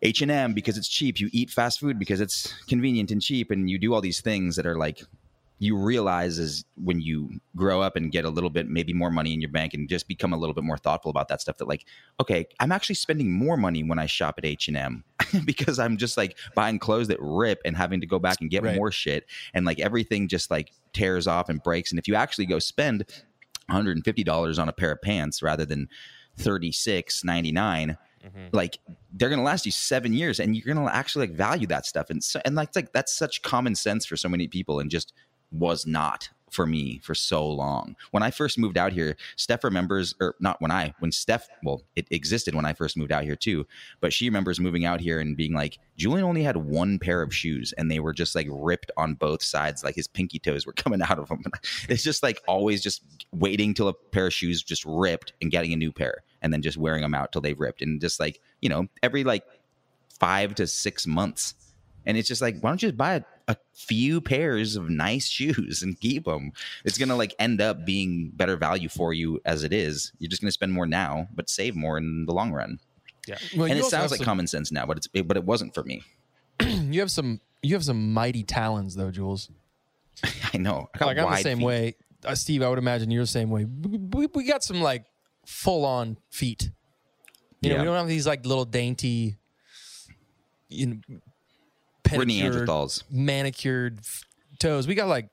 [0.02, 1.20] H and M because it's cheap.
[1.20, 4.56] You eat fast food because it's convenient and cheap, and you do all these things
[4.56, 5.02] that are like
[5.60, 9.34] you realize is when you grow up and get a little bit maybe more money
[9.34, 11.68] in your bank and just become a little bit more thoughtful about that stuff that
[11.68, 11.84] like
[12.18, 15.04] okay i'm actually spending more money when i shop at h&m
[15.44, 18.64] because i'm just like buying clothes that rip and having to go back and get
[18.70, 18.76] Right.
[18.76, 19.26] more shit.
[19.54, 21.90] And like everything just like tears off and breaks.
[21.90, 23.04] And if you actually go spend
[23.70, 25.88] $150 on a pair of pants rather than
[26.38, 28.46] 36.99 mm-hmm.
[28.52, 28.78] like
[29.12, 32.10] they're gonna last you seven years and you're gonna actually like value that stuff.
[32.10, 35.12] And so, and like, like that's such common sense for so many people and just
[35.50, 37.96] was not for me for so long.
[38.10, 41.82] When i first moved out here steph remembers or not when i when steph well
[41.96, 43.66] it existed when i first moved out here too
[44.00, 47.34] but she remembers moving out here and being like julian only had one pair of
[47.34, 50.72] shoes and they were just like ripped on both sides like his pinky toes were
[50.80, 51.42] coming out of them.
[51.88, 55.72] It's just like always just waiting till a pair of shoes just ripped and getting
[55.72, 58.40] a new pair and then just wearing them out till they've ripped and just like
[58.60, 59.44] you know every like
[60.18, 61.54] five to six months
[62.06, 65.26] and it's just like why don't you just buy a, a few pairs of nice
[65.36, 66.52] shoes and keep them
[66.84, 70.40] it's gonna like end up being better value for you as it is you're just
[70.42, 72.78] gonna spend more now but save more in the long run
[73.56, 75.74] Well, and it sounds like some- common sense now but it's it, but it wasn't
[75.74, 76.02] for me
[76.90, 77.40] You have some.
[77.62, 79.48] You have some mighty talons, though, Jules.
[80.52, 81.64] i know i got like I'm the same feet.
[81.66, 81.94] way,
[82.24, 82.62] uh, Steve.
[82.62, 83.64] I would imagine you're the same way.
[83.64, 85.04] We, we, we got some like
[85.46, 86.70] full on feet.
[87.62, 87.80] You know, Yeah.
[87.82, 89.36] we don't have these like little dainty,
[90.68, 91.18] you know,
[92.12, 94.24] we're pedicured, neanderthals manicured f-
[94.58, 94.86] toes.
[94.86, 95.28] We got like,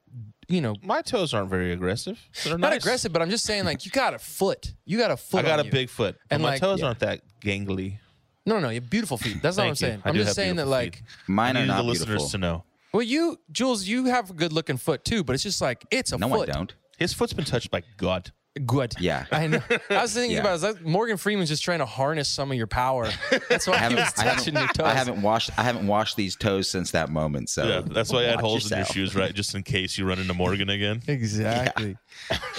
[0.47, 2.19] you know, My toes aren't very aggressive.
[2.43, 2.81] They're not nice.
[2.83, 4.73] aggressive, but I'm just saying like you got a foot.
[4.85, 5.39] You got a foot.
[5.45, 5.71] I got on a you.
[5.71, 6.85] big foot, but And, my like- toes yeah.
[6.87, 7.99] aren't that gangly.
[8.45, 8.69] No, no, no.
[8.69, 9.41] You have beautiful feet.
[9.41, 9.87] That's not what I'm Thank you.
[9.87, 10.01] saying.
[10.05, 10.95] I I'm do just have saying that beautiful like.
[10.95, 11.03] feet.
[11.27, 12.63] mine I are need not the listeners beautiful to know.
[12.93, 16.13] Well, you, Jules, you have a good looking foot too, but it's just like it's
[16.13, 16.21] a foot.
[16.21, 16.49] no foot.
[16.49, 18.31] i don't His foot's been touched by God.
[18.65, 18.95] Good.
[18.99, 19.25] Yeah.
[19.31, 19.61] I know.
[19.89, 20.39] I was thinking Yeah.
[20.41, 20.49] about it.
[20.49, 23.09] I was like, Morgan Freeman's just trying to harness some of your power.
[23.49, 24.85] That's why I he haven't, was I touching your haven't, toes.
[24.87, 27.49] I haven't washed I haven't washed these toes since that moment.
[27.49, 28.95] So Yeah, that's why I had watch holes in your yourself.
[28.95, 29.33] shoes, right?
[29.33, 31.01] Just in case you run into Morgan again.
[31.07, 31.97] Exactly.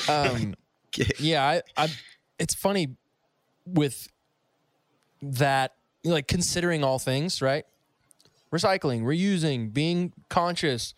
[0.08, 0.54] Um,
[1.18, 1.88] yeah, I, I.
[2.38, 2.96] It's funny
[3.66, 4.08] with
[5.22, 5.74] that,
[6.04, 7.64] like considering all things, right?
[8.52, 10.94] Recycling, reusing, being conscious,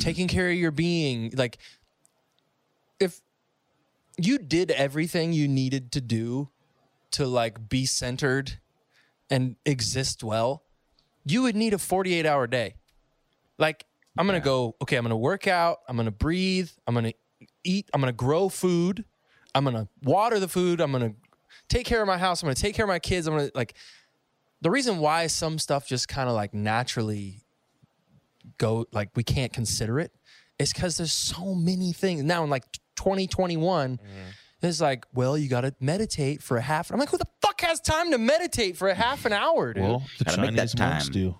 [0.00, 1.32] taking care of your being.
[1.34, 1.60] Like, if
[4.16, 6.50] you did everything you needed to do
[7.12, 8.58] to like be centered
[9.30, 10.62] and exist well,
[11.24, 12.74] you would need a 48 hour day.
[13.58, 13.84] Like,
[14.16, 16.94] I'm going to go, okay, I'm going to work out, I'm going to breathe, I'm
[16.94, 17.14] going to
[17.64, 19.04] eat, I'm going to grow food,
[19.54, 21.16] I'm going to water the food, I'm going to
[21.68, 23.48] take care of my house, I'm going to take care of my kids, I'm going
[23.48, 23.74] to like
[24.60, 27.42] the reason why some stuff just kind of like naturally
[28.58, 30.12] go like we can't consider it
[30.58, 32.22] is cuz there's so many things.
[32.22, 32.64] Now in like
[32.96, 34.06] 2021 mm-hmm.
[34.62, 36.90] it's like, well, you got to meditate for a half.
[36.90, 39.82] I'm like, who the fuck has time to meditate for a half an hour, dude?
[39.82, 41.34] Well, the Gotta make that Chinese monks do.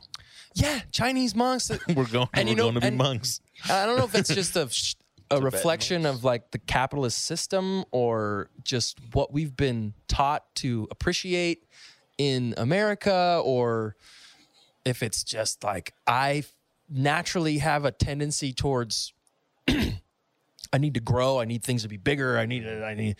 [0.54, 1.70] yeah, Chinese monks.
[1.94, 2.28] We're going.
[2.34, 3.40] And we're you know- going to be and- monks.
[3.68, 4.68] I don't know if it's just a
[5.30, 11.64] a reflection of like the capitalist system or just what we've been taught to appreciate
[12.18, 13.96] in America or
[14.84, 16.44] if it's just like I
[16.88, 19.12] naturally have a tendency towards
[20.74, 23.16] I need to grow, I need things to be bigger, I need it, I need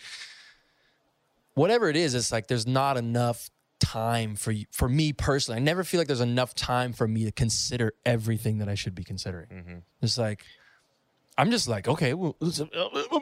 [1.53, 3.49] whatever it is, it's like there's not enough
[3.79, 5.59] time for you, for me personally.
[5.59, 8.93] I never feel like there's enough time for me to consider everything that I should
[8.93, 9.47] be considering.
[9.47, 9.77] Mm-hmm.
[10.01, 10.43] It's like
[11.37, 13.19] I'm just like, okay, well, uh, uh, uh,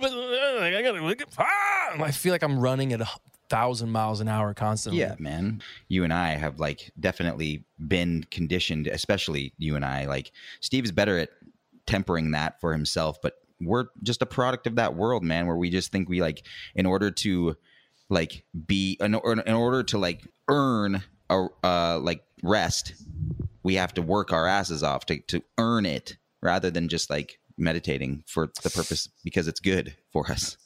[0.61, 1.25] I gotta.
[1.37, 2.03] ah!
[2.03, 3.07] I feel like I'm running at a
[3.49, 5.01] thousand miles an hour constantly.
[5.01, 5.61] Yeah, man.
[5.87, 10.05] You and I have like definitely been conditioned, especially you and I.
[10.05, 11.29] Like Steve's better at
[11.85, 15.69] tempering that for himself, but we're just a product of that world, man, where we
[15.69, 16.45] just think we like
[16.75, 17.55] in order to
[18.09, 22.93] like be in, in order to like earn a uh like rest,
[23.63, 27.39] we have to work our asses off to to earn it rather than just like
[27.57, 30.57] meditating for the purpose because it's good for us.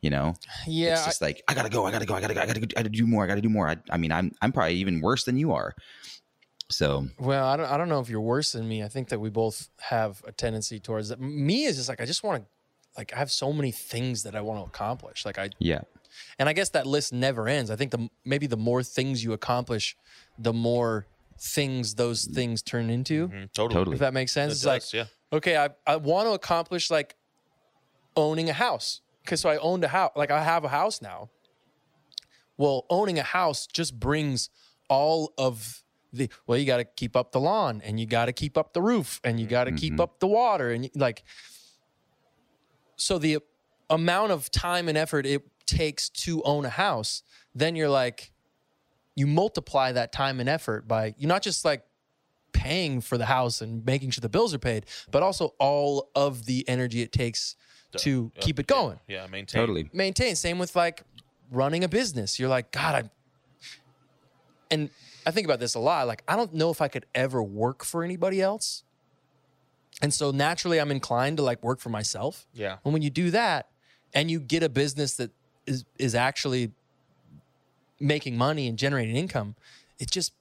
[0.00, 0.34] You know?
[0.66, 0.92] yeah.
[0.92, 2.66] it's just like I gotta go, I gotta go, I gotta go, I gotta, go,
[2.76, 3.68] I gotta do more, I gotta do more.
[3.68, 5.74] I, I mean, I'm I'm probably even worse than you are.
[6.74, 7.70] So well, I don't.
[7.70, 8.82] I don't know if you're worse than me.
[8.82, 11.20] I think that we both have a tendency towards that.
[11.20, 12.48] Me is just like I just want to,
[12.96, 15.24] like I have so many things that I want to accomplish.
[15.24, 15.82] Like I yeah,
[16.38, 17.70] and I guess that list never ends.
[17.70, 19.96] I think the maybe the more things you accomplish,
[20.38, 21.06] the more
[21.38, 23.28] things those things turn into.
[23.28, 23.74] Mhm, totally.
[23.74, 23.94] Totally.
[23.94, 25.04] If that makes sense, It it's like yeah.
[25.32, 27.14] okay, I, I want to accomplish like
[28.16, 29.00] owning a house.
[29.22, 31.30] Because so I owned a house, like I have a house now.
[32.56, 34.50] Well, owning a house just brings
[34.88, 35.83] all of
[36.16, 38.72] the, well, you got to keep up the lawn and you got to keep up
[38.72, 40.02] the roof and you got to keep mm-hmm.
[40.02, 40.70] up the water.
[40.70, 41.24] And you- like,
[42.96, 43.38] so the
[43.90, 47.22] amount of time and effort it takes to own a house,
[47.54, 48.32] then you're like,
[49.16, 51.84] you multiply that time and effort by, you're not just like
[52.52, 56.46] paying for the house and making sure the bills are paid, but also all of
[56.46, 57.56] the energy it takes
[57.98, 59.00] to Yeah, uh, keep it yeah, going.
[59.06, 59.60] Yeah, maintain.
[59.60, 59.90] totally.
[59.92, 60.34] Maintain.
[60.36, 61.02] Same with like
[61.50, 62.38] running a business.
[62.38, 63.10] You're like, God, I
[64.70, 64.90] and
[65.26, 66.06] I think about this a lot.
[66.06, 68.82] Like, I don't know if I could ever work for anybody else.
[70.02, 72.46] And so naturally I'm inclined to like work for myself.
[72.52, 72.76] Yeah.
[72.84, 73.68] And when you do that
[74.12, 75.30] and you get a business that
[75.66, 76.72] is is actually
[78.00, 79.54] making money and generating income,
[79.98, 80.32] it just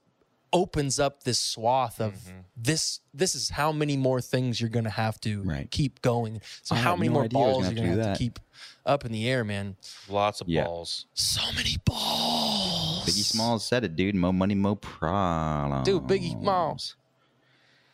[0.51, 2.39] opens up this swath of Mm-hmm.
[2.57, 5.69] this this is how many more things you're going to have to Right.
[5.71, 6.41] keep going.
[6.63, 8.09] So I how many no more idea I was balls gonna you're going to to
[8.09, 8.39] have to keep
[8.85, 9.77] up in the air, man.
[10.09, 10.65] Lots of Yeah.
[10.65, 11.05] balls.
[11.13, 12.62] So many balls.
[13.03, 14.15] Biggie Smalls said it, dude.
[14.15, 15.85] Mo money, mo problems.
[15.85, 16.95] Dude, Biggie Smalls.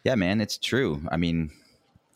[0.03, 1.01] Yeah, man, it's true.
[1.09, 1.51] I mean,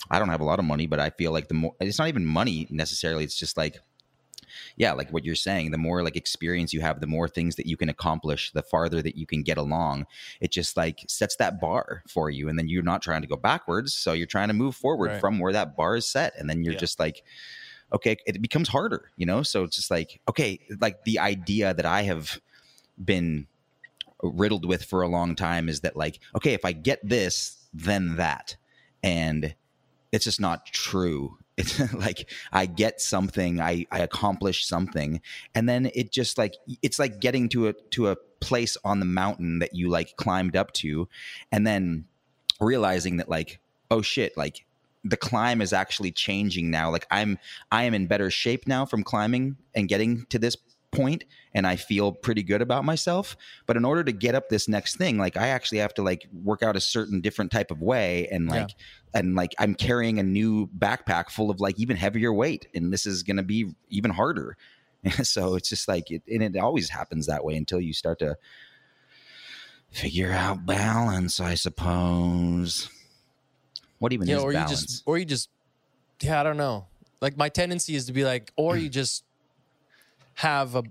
[0.10, 2.08] I don't have a lot of money, but I feel like the more it's not
[2.08, 3.24] even money necessarily.
[3.24, 3.78] It's just like,
[4.78, 5.72] yeah, like what you're saying.
[5.72, 9.02] The more like experience you have, the more things that you can accomplish, the farther
[9.02, 10.06] that you can get along.
[10.40, 13.36] It just like sets that bar for you, and then you're not trying to go
[13.36, 15.20] backwards, so you're trying to move forward Right.
[15.20, 16.80] from where that bar is set, and then you're Yeah.
[16.80, 17.24] just like.
[17.94, 19.44] Okay, it becomes harder, you know.
[19.44, 22.40] So it's just like okay, like the idea that I have
[23.04, 23.48] been
[24.22, 28.18] riddled with for a long time is that like okay if i get this then
[28.18, 28.56] that.
[29.02, 29.56] And
[30.12, 31.38] it's just not true.
[31.56, 35.22] It's like i get something i i accomplish something.
[35.54, 39.06] And then it just like it's like getting to a to a place on the
[39.06, 41.08] mountain that you like climbed up to
[41.52, 42.06] and then
[42.60, 43.60] realizing that like
[43.92, 44.66] oh shit like
[45.04, 46.90] the climb is actually changing now.
[46.90, 47.38] Like i'm
[47.72, 50.58] i am in better shape now from climbing and getting to this
[50.94, 53.36] point and I feel pretty good about myself.
[53.66, 56.28] But in order to get up this next thing, like I actually have to like
[56.32, 58.72] work out a certain different type of way and like
[59.14, 63.06] and like I'm carrying a new backpack full of like even heavier weight and this
[63.06, 64.56] is going to be even harder.
[65.24, 68.38] so it's just like it and it always happens that way until you start to
[69.92, 72.90] figure out balance, I suppose.
[74.00, 74.82] What even Yeah, is or you balance?
[74.82, 75.50] just or you just
[76.22, 76.88] yeah, I don't know.
[77.22, 79.24] Like my tendency is to be like, or you just
[80.36, 80.84] have a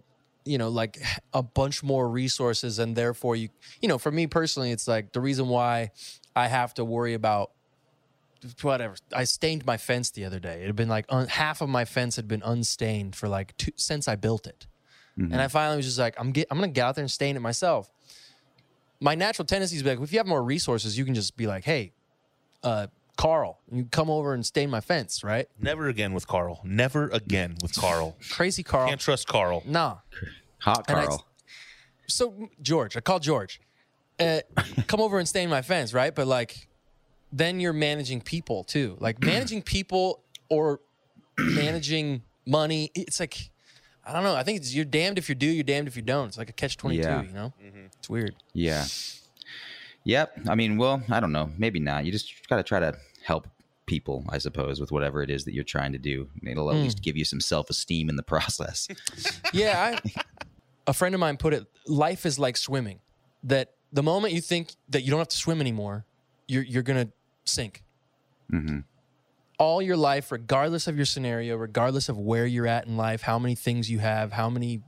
[0.45, 0.99] you know like
[1.33, 3.49] a bunch more resources and therefore you
[3.81, 5.91] you know for me personally it's like the reason why
[6.35, 7.53] i have to worry about
[8.61, 10.63] whatever i stained my fence the other day.
[10.63, 13.71] It had been like un, half of my fence had been unstained for like two,
[13.77, 14.67] since i built it.
[15.33, 17.37] And i finally was just like i'm get, i'm gonna get out there and stain
[17.37, 17.91] it myself.
[18.99, 21.65] My natural tendency is like if you have more resources you can just be like
[21.65, 21.93] hey
[22.65, 22.87] uh
[23.17, 26.61] carl you come over and stain my fence right Never again with Carl.
[26.65, 28.17] Never again with Carl.
[28.31, 29.63] crazy carl Can't trust Carl.
[29.67, 29.99] nah
[30.61, 31.27] Hot And I- Carl.
[32.09, 33.61] so George, I called George.
[34.21, 34.41] Uh,
[34.87, 36.15] come over and stain my fence, right?
[36.15, 36.69] But like,
[37.33, 38.97] then you're managing people too.
[39.01, 40.81] Like managing people or
[41.39, 42.91] managing money.
[42.95, 43.51] It's like,
[44.07, 44.35] I don't know.
[44.35, 46.29] I think it's, you're damned if you do, you're damned if you don't.
[46.29, 47.03] It's like a catch twenty two.
[47.09, 47.23] Yeah.
[47.23, 47.53] You know,
[47.99, 48.35] it's weird.
[48.53, 48.85] Yeah.
[50.05, 50.41] Yep.
[50.49, 51.51] I mean, well, I don't know.
[51.59, 52.05] Maybe not.
[52.05, 53.47] You just got to try to help
[53.87, 56.29] people, I suppose, with whatever it is that you're trying to do.
[56.47, 56.83] It'll at hmm.
[56.83, 58.89] least give you some self esteem in the process.
[59.53, 60.11] Yeah, I,
[60.87, 61.67] a friend of mine put it.
[61.87, 63.01] Life is like swimming.
[63.45, 66.07] That the moment you think that you don't have to swim anymore,
[66.49, 67.09] you're you're gonna
[67.45, 67.83] sink.
[68.51, 68.79] Mm-hmm.
[69.59, 73.39] All your life, regardless of your scenario, regardless of where you're at in life, how
[73.39, 74.81] many things you have, how many,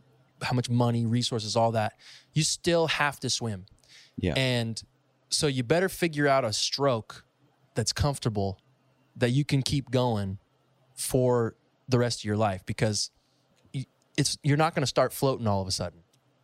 [0.42, 1.92] how much money, resources, all that,
[2.32, 3.66] you still have to swim.
[4.16, 4.32] Yeah.
[4.34, 4.82] And
[5.35, 7.24] so you better figure out a stroke
[7.74, 8.59] that's comfortable
[9.16, 10.39] that you can keep going
[10.95, 11.57] for
[11.89, 13.11] the rest of your life because
[13.72, 13.85] you-
[14.16, 16.01] it's you're not going to start floating all of a sudden.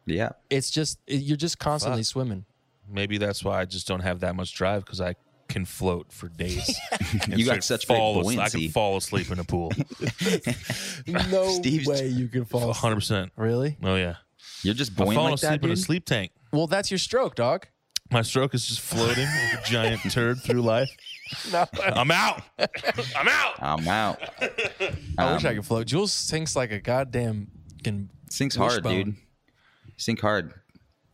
[0.07, 0.31] yeah.
[0.51, 2.07] It's just it- you're just constantly Fuck.
[2.07, 2.45] swimming.
[2.89, 5.15] Maybe that's why I just don't have that much drive because I
[5.49, 6.77] can float for days.
[7.29, 9.73] You got straight such great fall as- I can fall asleep in a pool.
[11.07, 12.73] No Steve's- way you can fall.
[12.73, 13.33] hundred percent.
[13.37, 13.77] Really?
[13.83, 14.17] Oh yeah.
[14.63, 16.33] You're just I'm buoyant falling like that, asleep in a sleep tank.
[16.53, 17.67] Well, that's your stroke, dog.
[18.11, 20.91] My stroke is just floating like a giant turd through life.
[21.53, 22.43] No, I'm out.
[22.59, 23.55] I'm out.
[23.63, 24.19] I'm out.
[25.17, 25.87] I wish I Um, could float.
[25.87, 27.49] Jules sinks like a goddamn.
[27.85, 29.05] Can Sinks hard, wishbone.
[29.05, 29.17] dude.
[29.97, 30.55] Sink hard.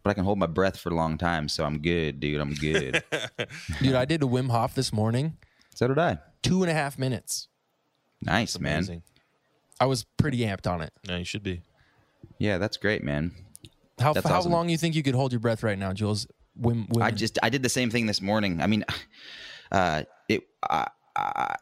[0.03, 2.40] But I can hold my breath for a long time, so I'm good, dude.
[2.40, 3.03] I'm good.
[3.82, 3.94] dude.
[3.94, 5.36] I did a Wim Hof this morning.
[5.74, 6.18] so did I.
[6.42, 7.49] Two and a half minutes.
[8.22, 8.76] Nice, man.
[8.78, 9.03] Amazing.
[9.80, 10.92] I was pretty amped on it.
[11.03, 11.61] Yeah, you should be.
[12.38, 13.32] Yeah, that's great, man.
[13.99, 14.53] How That's how awesome.
[14.53, 16.26] long you think you could hold your breath right now, Jules?
[16.61, 18.61] Wim I just I did the same thing this morning.
[18.61, 18.84] I mean,
[19.72, 20.42] uh, it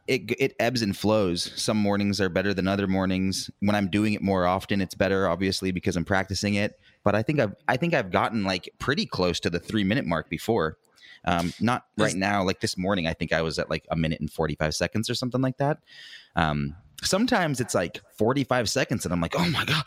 [0.06, 1.52] it it ebbs and flows.
[1.60, 3.50] Some mornings are better than other mornings.
[3.60, 6.78] When I'm doing it more often, it's better, obviously, because I'm practicing it.
[7.04, 10.06] But I think I've I think I've gotten like pretty close to the three minute
[10.06, 10.78] mark before.
[11.26, 12.44] Um, not right now.
[12.44, 15.08] Like this morning, I think I was at like a minute and forty five seconds
[15.08, 15.78] or something like that.
[16.36, 16.76] Um,
[17.06, 19.84] sometimes it's like 45 seconds and i'm like oh my god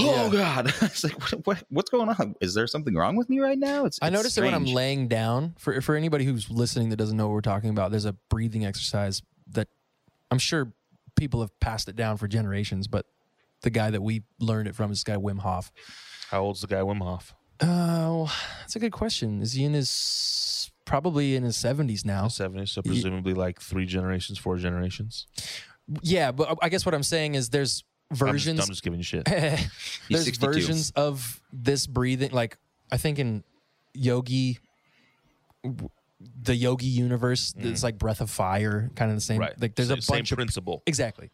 [0.00, 3.40] oh god it's like what, what, what's going on is there something wrong with me
[3.40, 6.50] right now it's I it's noticed that when I'm laying down, for for anybody who's
[6.50, 9.68] listening that doesn't know what we're talking about, there's a breathing exercise that
[10.30, 10.72] I'm sure
[11.16, 13.06] people have passed it down for generations, but
[13.62, 15.72] the guy that we learned it from is this guy Wim Hof.
[16.30, 17.34] How old's the guy Wim Hof?
[17.60, 19.40] Oh, that's a good question.
[19.40, 22.26] Is he in his probably in his 70s now?
[22.26, 25.26] 70s, so presumably like three generations, four generations.
[26.02, 29.00] Yeah, but I guess what I'm saying is there's I'm just, versions I'm just giving
[29.00, 29.24] you shit.
[29.26, 30.46] there's 62.
[30.46, 32.58] versions of this breathing like
[32.92, 33.42] i think in
[33.94, 34.58] yogi
[36.42, 39.44] the yogi universe it's like breath of fire kind of the same Mm.
[39.44, 39.60] Right.
[39.60, 40.82] like there's a bunch of principle.
[40.86, 41.30] exactly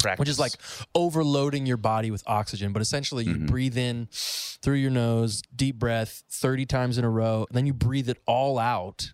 [0.00, 0.20] Practice.
[0.20, 0.52] which is like
[0.94, 6.22] overloading your body with oxygen but essentially you breathe in through your nose deep breath
[6.30, 9.12] 30 times in a row then you breathe it all out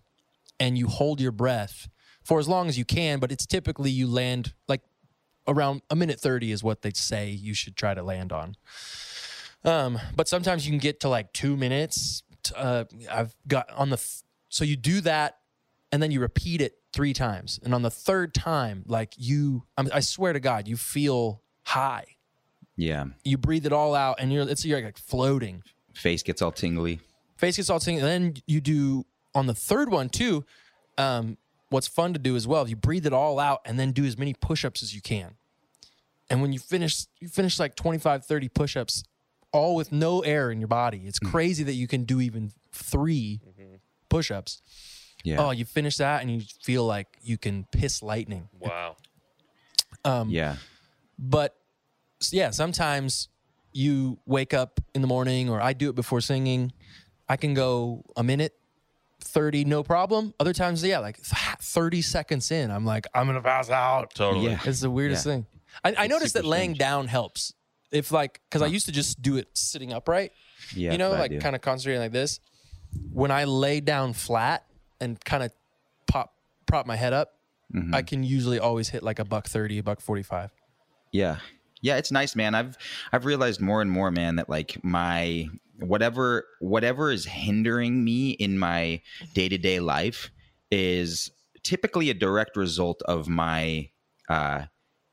[0.59, 1.87] and you hold your breath
[2.25, 4.81] for as long as you can but it's typically you land like
[5.47, 8.57] around a minute 30 is what they say you should try to land on
[9.63, 12.21] um, but sometimes you can get to like two minutes.
[12.55, 15.37] Uh, I've got on the th- so you do that,
[15.91, 19.89] and then you repeat it three times, and on the third time, like you, I'm,
[19.91, 22.05] I swear to God, you feel high.
[22.77, 25.63] yeah You breathe it all out, and you're it's you're like floating.
[25.95, 26.99] face gets all tingly
[27.37, 28.01] Face gets all tingly.
[28.01, 29.03] And then you do
[29.33, 30.45] on the third one too.
[30.99, 31.37] Um,
[31.69, 32.63] what's fun to do as well?
[32.63, 35.35] if You breathe it all out, and then do as many push-ups as you can.
[36.29, 39.03] And when you finish, you finish like 25, 30 push-ups,
[39.51, 41.03] all with no air in your body.
[41.05, 43.41] It's crazy that you can do even 3
[44.09, 44.61] push-ups.
[45.23, 48.49] yeah Oh, you finish that, and you feel like you can piss lightning.
[48.59, 48.95] wow.
[50.03, 50.57] Um, yeah
[51.17, 51.55] but
[52.31, 53.29] yeah, sometimes
[53.71, 56.71] you wake up in the morning, or I do it before singing.
[57.29, 58.53] I can go a minute,
[59.35, 60.33] 30, no problem.
[60.39, 64.15] Other times, yeah, like 30 seconds in, I'm like, I'm going to pass out.
[64.15, 64.45] Totally.
[64.51, 64.59] Yeah.
[64.63, 65.33] It's the weirdest Yeah.
[65.33, 65.45] thing.
[65.83, 66.79] I, I noticed that laying strange.
[66.79, 67.53] down helps.
[67.91, 70.31] If like, because I used to just do it sitting upright,
[70.73, 72.39] Yeah, you know, that's what I like kind of concentrating like this.
[73.11, 74.65] When I lay down flat
[75.01, 75.51] and kind of
[76.07, 76.33] pop
[76.65, 77.33] prop my head up,
[77.73, 77.95] Mm-hmm.
[77.95, 80.51] I can usually always hit like a buck thirty, a buck forty five.
[81.11, 81.37] Yeah.
[81.81, 82.53] Yeah, it's nice, man.
[82.53, 82.77] I've
[83.11, 85.49] I've realized more and more, man, that like my
[85.79, 89.01] whatever whatever is hindering me in my
[89.33, 90.31] day-to-day life
[90.71, 91.31] is
[91.63, 93.89] typically a direct result of my
[94.29, 94.63] uh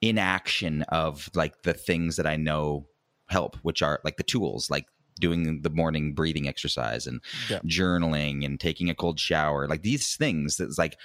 [0.01, 2.87] inaction of like the things that I know
[3.29, 4.87] help, which are like the tools, like
[5.21, 7.61] doing the morning breathing exercise and Yeah.
[7.61, 9.69] journaling and taking a cold shower.
[9.69, 10.97] Like these things that's like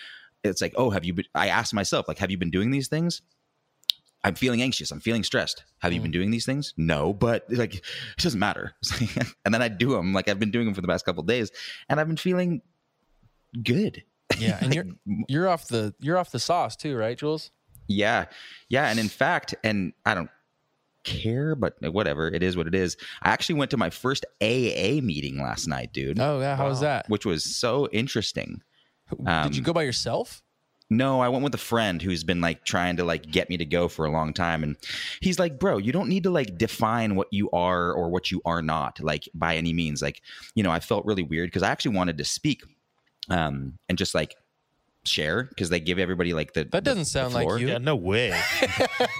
[0.43, 2.87] it's like, oh, have you been I asked myself, like, have you been doing these
[2.87, 3.21] things?
[4.23, 4.91] I'm feeling anxious.
[4.91, 5.63] I'm feeling stressed.
[5.79, 6.15] Have you been mm.
[6.15, 6.73] doing these things?
[6.75, 7.83] No, but like it
[8.17, 8.73] doesn't matter.
[9.45, 11.27] and then I do them like I've been doing them for the past couple of
[11.27, 11.51] days,
[11.89, 12.61] and I've been feeling
[13.63, 14.03] good.
[14.37, 14.85] Yeah, and you're
[15.27, 17.51] you're off the you're off the sauce too, right, Jules?
[17.87, 18.25] Yeah,
[18.69, 20.29] yeah, and in fact, and I don't
[21.03, 22.97] care, but whatever, it is what it is.
[23.21, 26.81] I actually went to my first AA meeting last night, dude, Oh yeah, how was
[26.81, 27.07] that?
[27.09, 28.61] which was so interesting.
[29.09, 30.43] Did you um, go by yourself?
[30.89, 33.65] No, I went with a friend who's been like trying to like get me to
[33.65, 34.77] go for a long time and
[35.21, 38.41] he's like, "Bro, you don't need to like define what you are or what you
[38.45, 40.21] are not like by any means." Like,
[40.55, 42.63] you know, I felt really weird because I actually wanted to speak
[43.29, 44.35] um and just like
[45.03, 47.67] share because they give everybody like the That doesn't sound like you.
[47.67, 48.29] Yeah, no way.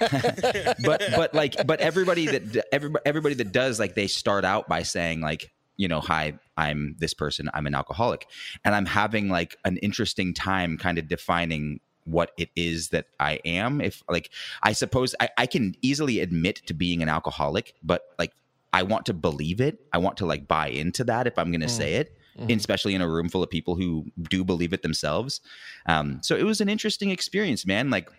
[0.00, 4.82] but but like but everybody that everybody, everybody that does like they start out by
[4.82, 8.26] saying like you know hi i'm this person i'm an alcoholic.
[8.64, 13.40] And i'm having like an interesting time kind of defining what it is that i
[13.44, 13.80] am.
[13.80, 14.30] If like
[14.62, 18.32] i suppose I, I can easily admit to being an alcoholic but like
[18.74, 19.80] i want to believe it.
[19.92, 22.14] I want to like buy into that if i'm going to say it
[22.50, 25.40] especially in a room full of people who do believe it themselves.
[25.86, 27.90] Um, so it was an interesting experience man.
[27.90, 28.10] Like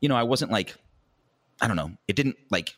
[0.00, 0.76] you know i wasn't like
[1.60, 2.74] I don't know, it didn't like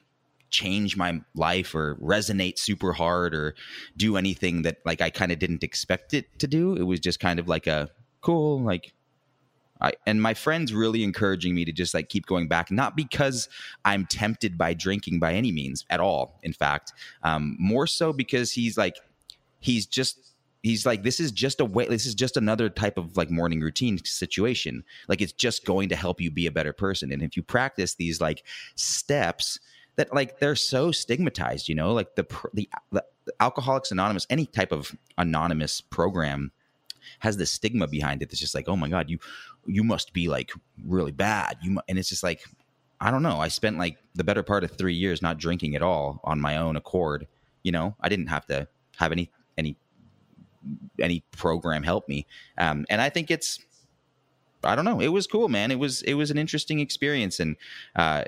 [0.52, 3.54] change my life or resonate super hard or
[3.96, 6.76] do anything that like I kind of didn't expect it to do.
[6.76, 7.90] It was just kind of like a
[8.20, 8.92] cool like
[9.80, 13.48] I and my friends really encouraging me to just like keep going back not because
[13.84, 16.92] I'm tempted by drinking by any means at all in fact
[17.24, 18.96] um more so because he's like
[19.58, 23.16] he's just he's like this is just a way this is just another type of
[23.16, 27.10] like morning routine situation like it's just going to help you be a better person
[27.12, 28.44] and if you practice these like
[28.76, 29.58] steps
[30.02, 33.04] that like they're so stigmatized you know like the the, the
[33.38, 36.50] alcoholics anonymous any type of anonymous program
[37.20, 39.18] has this stigma behind it that's just like oh my god you
[39.66, 40.50] you must be like
[40.84, 41.56] really bad.
[41.62, 42.44] You and it's just like
[43.00, 43.38] i don't know.
[43.38, 46.56] I spent like the better part of 3 years not drinking at all on my
[46.56, 47.26] own accord
[47.62, 47.94] you know?
[48.00, 49.76] I didn't have to have any any
[51.00, 52.26] any program help me.
[52.58, 53.60] Um and i think it's
[54.64, 55.00] i don't know.
[55.00, 55.70] It was cool man.
[55.70, 57.38] It was it was an interesting experience.
[57.38, 57.56] And
[57.94, 58.24] uh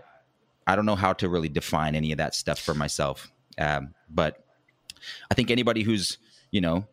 [0.67, 4.45] i don't know how to really define any of that stuff for myself um but
[5.31, 6.19] i think anybody who's
[6.51, 6.87] you know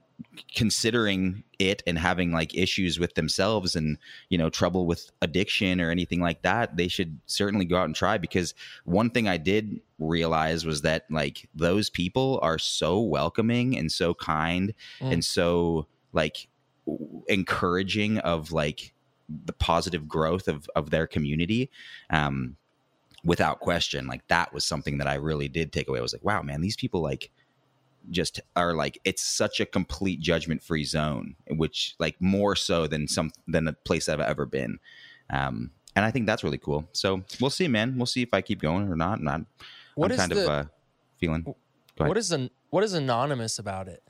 [0.56, 3.98] considering it and having like issues with themselves and
[4.30, 7.96] you know trouble with addiction or anything like that they should certainly go out and
[7.96, 8.54] try because
[8.86, 14.14] one thing i did realize was that like those people are so welcoming and so
[14.14, 15.14] kind Mm.
[15.14, 16.48] and so like
[17.28, 18.94] encouraging of like
[19.46, 21.70] the positive growth of of their community
[22.10, 22.58] um
[23.24, 26.00] without question like that was something that i really did take away.
[26.00, 27.30] I was like wow man these people like
[28.10, 33.08] just are like it's such a complete judgment free zone which like more so than
[33.08, 34.80] some than a place i've ever been.
[35.30, 36.88] Um and i think that's really cool.
[36.94, 37.96] So we'll see man.
[37.98, 39.20] We'll see if i keep going or not.
[39.20, 39.46] I'm,
[39.94, 40.64] What I'm is kind the- of uh
[41.20, 41.46] feeling.
[41.98, 44.02] What is an what is anonymous about it?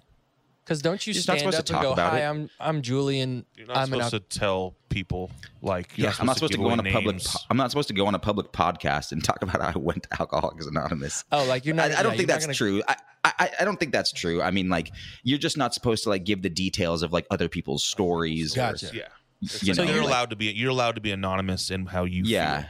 [0.71, 2.29] Because don't you You're not stand supposed up to and talk go, about "Hi, it."
[2.29, 3.45] I'm I'm Julian.
[3.57, 5.29] You're not I'm an supposed to tell people
[5.61, 7.15] like you're yeah, I'm not supposed to give go on a away public.
[7.15, 7.27] names.
[7.27, 9.77] Po- I'm not supposed to go on a public podcast and talk about how I
[9.77, 11.25] went to Alcoholics Anonymous.
[11.33, 11.91] Oh, like you're not.
[11.91, 12.83] I, I don't yeah, think you're not that's gonna- true.
[12.87, 12.95] I,
[13.25, 14.41] I I don't think that's true.
[14.41, 14.91] I mean, like
[15.23, 18.53] you're just not supposed to like give the details of like other people's stories.
[18.53, 18.91] Gotcha.
[18.93, 19.07] Yeah,
[19.41, 22.05] You so know, you're like- allowed to be you're allowed to be anonymous in how
[22.05, 22.61] you yeah.
[22.61, 22.69] feel.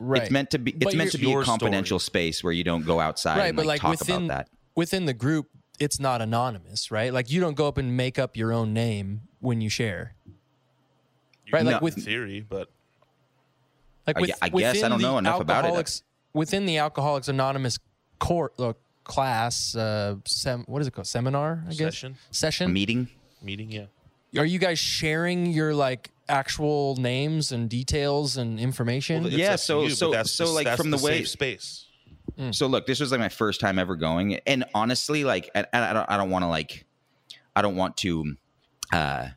[0.00, 0.22] Right.
[0.22, 0.72] It's meant to be.
[0.72, 3.38] But It's meant to you're- be a Your confidential space where you don't go outside
[3.38, 4.48] right, and but like, like talk within about that.
[4.74, 5.46] within the group,
[5.82, 7.12] it's not anonymous, right?
[7.12, 10.14] Like you don't go up and make up your own name when you share.
[11.46, 12.70] You Right, can like with- theory, but
[14.06, 16.02] Like I with, gue- I guess I don't know enough about it.
[16.34, 17.78] Within the Alcoholics Anonymous
[18.18, 18.72] court uh,
[19.04, 21.06] class, uh, sem- what is it called?
[21.06, 21.78] Seminar, I guess.
[21.94, 22.16] Session?
[22.30, 22.72] Session.
[22.72, 23.08] Meeting.
[23.42, 23.86] meeting, yeah.
[24.40, 29.24] Are you guys sharing your like actual names and details and information?
[29.24, 31.86] Well, Yeah, so- you, so- that's so, the- like, that's from the way- safe space.
[32.38, 32.54] Mm.
[32.54, 35.84] so look, this was like my first time ever going, and honestly, like, and, and
[35.84, 36.84] I don't, I don't want to like,
[37.54, 38.36] I don't want to,
[38.92, 39.28] uh,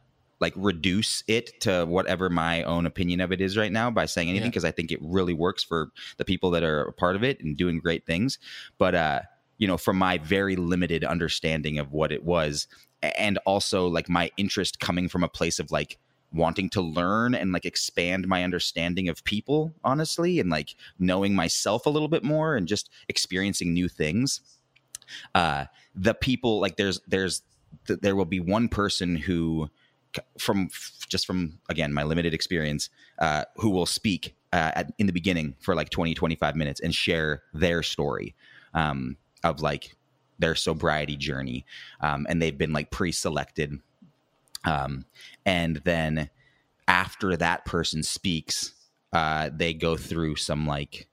[0.41, 4.29] like reduce it to whatever my own opinion of it is right now by saying
[4.29, 4.49] anything Yeah.
[4.49, 7.39] because I think it really works for the people that are a part of it
[7.39, 8.37] and doing great things.
[8.77, 9.21] But uh,
[9.57, 12.67] you know, from my very limited understanding of what it was,
[13.01, 15.97] and also like my interest coming from a place of like
[16.33, 21.85] wanting to learn and like expand my understanding of people honestly and like knowing myself
[21.85, 24.41] a little bit more and just experiencing new things.
[25.33, 25.65] Uh
[25.95, 27.41] the people like there's there's
[27.87, 29.69] th- there will be one person who
[30.37, 30.69] from
[31.07, 35.55] just from again my limited experience uh who will speak uh, at, in the beginning
[35.59, 38.35] for like 20 25 minutes and share their story
[38.73, 39.95] um of like
[40.39, 41.65] their sobriety journey
[42.01, 43.79] um and they've been like pre-selected
[44.65, 45.05] um,
[45.45, 46.29] and then
[46.87, 48.73] after that person speaks,
[49.13, 51.07] uh, they go through some like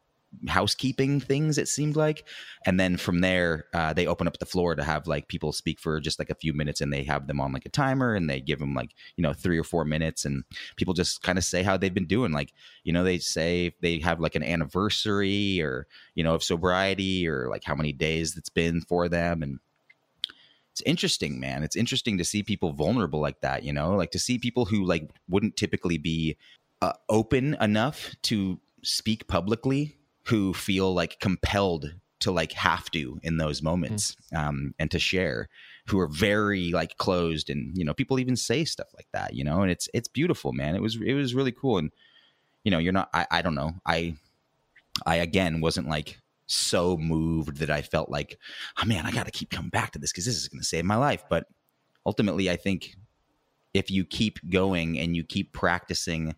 [0.49, 1.59] housekeeping things.
[1.59, 2.27] It seemed like,
[2.67, 5.79] and then from there, uh, they open up the floor to have like people speak
[5.79, 8.29] for just like a few minutes, and they have them on like a timer, and
[8.29, 10.45] they give them like you know three or four minutes, and
[10.77, 12.33] people just kind of say how they've been doing.
[12.33, 12.53] Like
[12.85, 17.49] you know, they say they have like an anniversary or you know of sobriety or
[17.49, 19.59] like how many days it's been for them, and
[20.73, 21.63] it's interesting man.
[21.63, 23.95] It's interesting to see people vulnerable like that you know?
[23.95, 26.37] Like to see people who like wouldn't typically be
[26.81, 33.37] uh, open enough to speak publicly who feel like compelled to like have to in
[33.37, 35.49] those moments um, and to share
[35.87, 39.45] who are very like closed and you know people even say stuff like that you
[39.45, 39.61] know?
[39.61, 40.75] And it's it's beautiful man.
[40.75, 41.77] It was it was really cool.
[41.77, 41.93] And
[42.65, 43.73] you know you're not i, I don't know.
[43.85, 44.15] I
[45.05, 46.19] i again wasn't like
[46.53, 48.39] so moved that I felt like,
[48.81, 50.67] oh man, I got to keep coming back to this because this is going to
[50.67, 51.25] save my life.
[51.29, 51.47] But
[52.05, 52.97] ultimately, I think
[53.75, 56.35] if you keep going and you keep practicing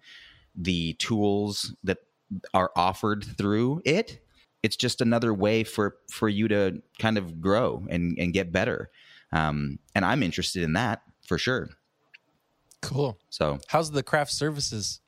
[0.55, 1.99] the tools that
[2.53, 4.21] are offered through it,
[4.63, 8.91] it's just another way for for you to kind of grow and and get better.
[9.33, 11.71] Um, and I'm interested in that for sure.
[12.81, 13.19] Cool.
[13.31, 15.01] So, How's the craft services?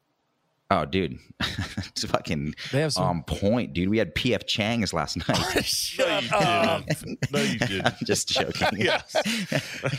[0.70, 3.04] Oh, dude, it's fucking They have some.
[3.04, 3.88] on point, dude.
[3.88, 5.36] We had PF Chang's last night.
[5.64, 6.86] Shut no, you up!
[6.86, 7.32] didn't.
[7.32, 7.86] No, you didn't.
[7.86, 8.68] I'm just joking.
[8.74, 9.02] yeah.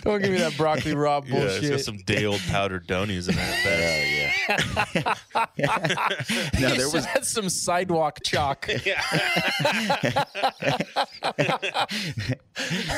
[0.01, 1.71] Don't give me that broccoli raw Yeah, it's bullshit.
[1.71, 3.45] got some day old powdered donies in there.
[3.45, 5.75] at Oh yeah.
[6.59, 8.67] no, there was had some sidewalk chalk.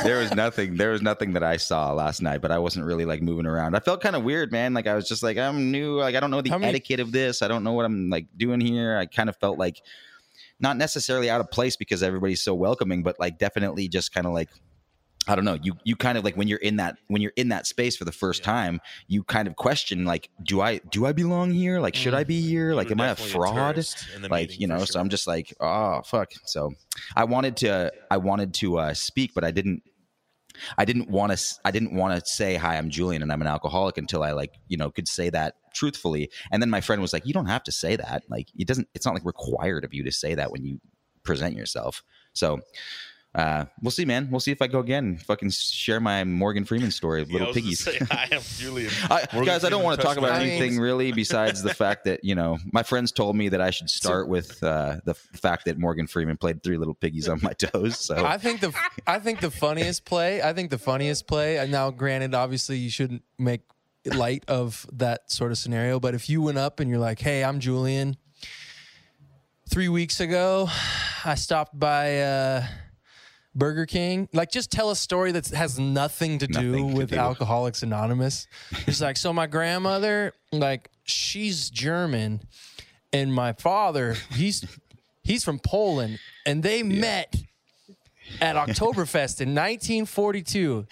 [0.04, 3.06] there was nothing there was nothing that I saw last night, but I wasn't really
[3.06, 3.76] like moving around.
[3.76, 4.74] I felt kind of weird, man.
[4.74, 7.00] Like I was just like I'm new, like I don't know the How many- etiquette
[7.00, 7.42] of this.
[7.42, 8.98] I don't know what I'm like doing here.
[8.98, 9.82] I kind of felt like
[10.60, 14.34] not necessarily out of place because everybody's so welcoming, but like definitely just kind of
[14.34, 14.50] like
[15.28, 15.58] I don't know.
[15.62, 18.04] You you kind of like when you're in that when you're in that space for
[18.06, 18.52] the first Yeah.
[18.54, 21.80] time, you kind of question like, do I do I belong here?
[21.80, 22.74] Like, should I be here?
[22.74, 23.76] Like, am I a fraud?
[23.76, 24.86] the like you know sure.
[24.88, 26.72] so i'm just like oh fuck so
[27.16, 29.84] i wanted to i wanted to uh speak but i didn't
[30.78, 33.48] i didn't want to i didn't want to say hi i'm julian and i'm an
[33.48, 36.30] alcoholic until i like you know could say that truthfully.
[36.52, 38.24] And then my friend was like you don't have to say that.
[38.30, 40.80] Like it doesn't it's not like required of you to say that when you
[41.24, 42.04] present yourself.
[42.34, 42.60] So
[43.36, 46.90] uh we'll see man we'll see if i go again fucking share my morgan freeman
[46.90, 48.92] story of Yeah, I little was piggies say, I am Julian.
[49.04, 50.80] I, Morgan guys, I don't want to talk about my anything toes.
[50.80, 54.28] really besides the fact that you know my friends told me that I should start
[54.28, 58.00] with uh, the fact that Morgan Freeman played Three Little Piggies on my toes.
[58.00, 58.74] So I think the
[59.06, 60.42] I think the funniest play.
[60.42, 61.58] I think the funniest play.
[61.60, 63.62] And now, granted, obviously, you shouldn't make
[64.06, 66.00] light of that sort of scenario.
[66.00, 68.18] But if you went up and you're like, "Hey, I'm Julian.
[69.70, 70.68] Three weeks ago,
[71.24, 72.66] I stopped by uh,
[73.60, 77.10] Burger King." Like, just tell a story that has nothing to do Nothing to with
[77.12, 77.18] do.
[77.18, 78.48] Alcoholics Anonymous.
[78.88, 82.42] It's like, so my grandmother, like, she's German,
[83.14, 84.66] and my father, he's
[85.24, 87.36] he's from Poland, and they met
[88.42, 90.86] at Oktoberfest in 1942,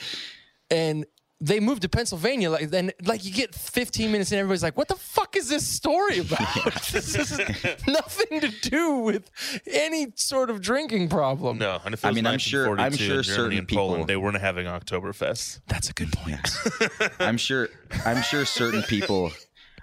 [0.69, 1.05] and
[1.39, 2.49] they moved to Pennsylvania.
[2.49, 5.67] Like then, like you get 15 minutes, and everybody's like, "What the fuck is this
[5.67, 6.39] story about?
[6.91, 7.39] this has
[7.87, 9.29] nothing to do with
[9.71, 13.03] any sort of drinking problem." No, and if it I mean, I'm sure- I'm 1942
[13.05, 15.61] sure in certain and Poland, people- they weren't having Oktoberfest.
[15.67, 16.49] That's a good point.
[17.19, 17.69] I'm sure
[18.05, 19.31] I'm sure certain people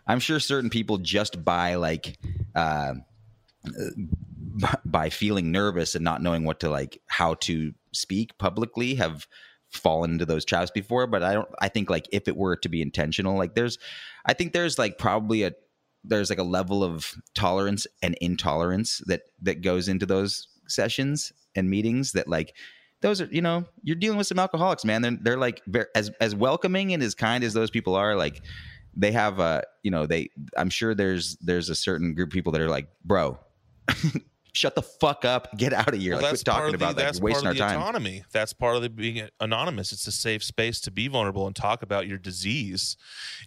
[0.06, 2.18] I'm sure certain people just by like
[2.54, 2.94] uh,
[4.84, 9.26] by feeling nervous and not knowing what to like how to speak publicly have
[9.76, 12.68] fallen into those traps before but i don't i think like if it were to
[12.68, 13.78] be intentional like there's
[14.26, 15.52] i think there's like probably a
[16.04, 21.70] there's like a level of tolerance and intolerance that that goes into those sessions and
[21.70, 22.54] meetings that like
[23.00, 25.02] those are you know you're dealing with some alcoholics man.
[25.02, 28.42] They're, they're like ver as as welcoming and as kind as those people are like
[28.96, 32.52] they have a you know they i'm sure there's there's a certain group of people
[32.52, 33.38] that are like bro
[34.54, 36.12] shut the fuck up, get out of here.
[36.12, 37.04] Well, like, that's quit part talking of the, about that.
[37.06, 37.82] that's You're wasting part our of the time.
[37.82, 38.24] autonomy.
[38.32, 39.92] That's part of the being anonymous.
[39.92, 42.96] It's a safe space to be vulnerable and talk about your disease.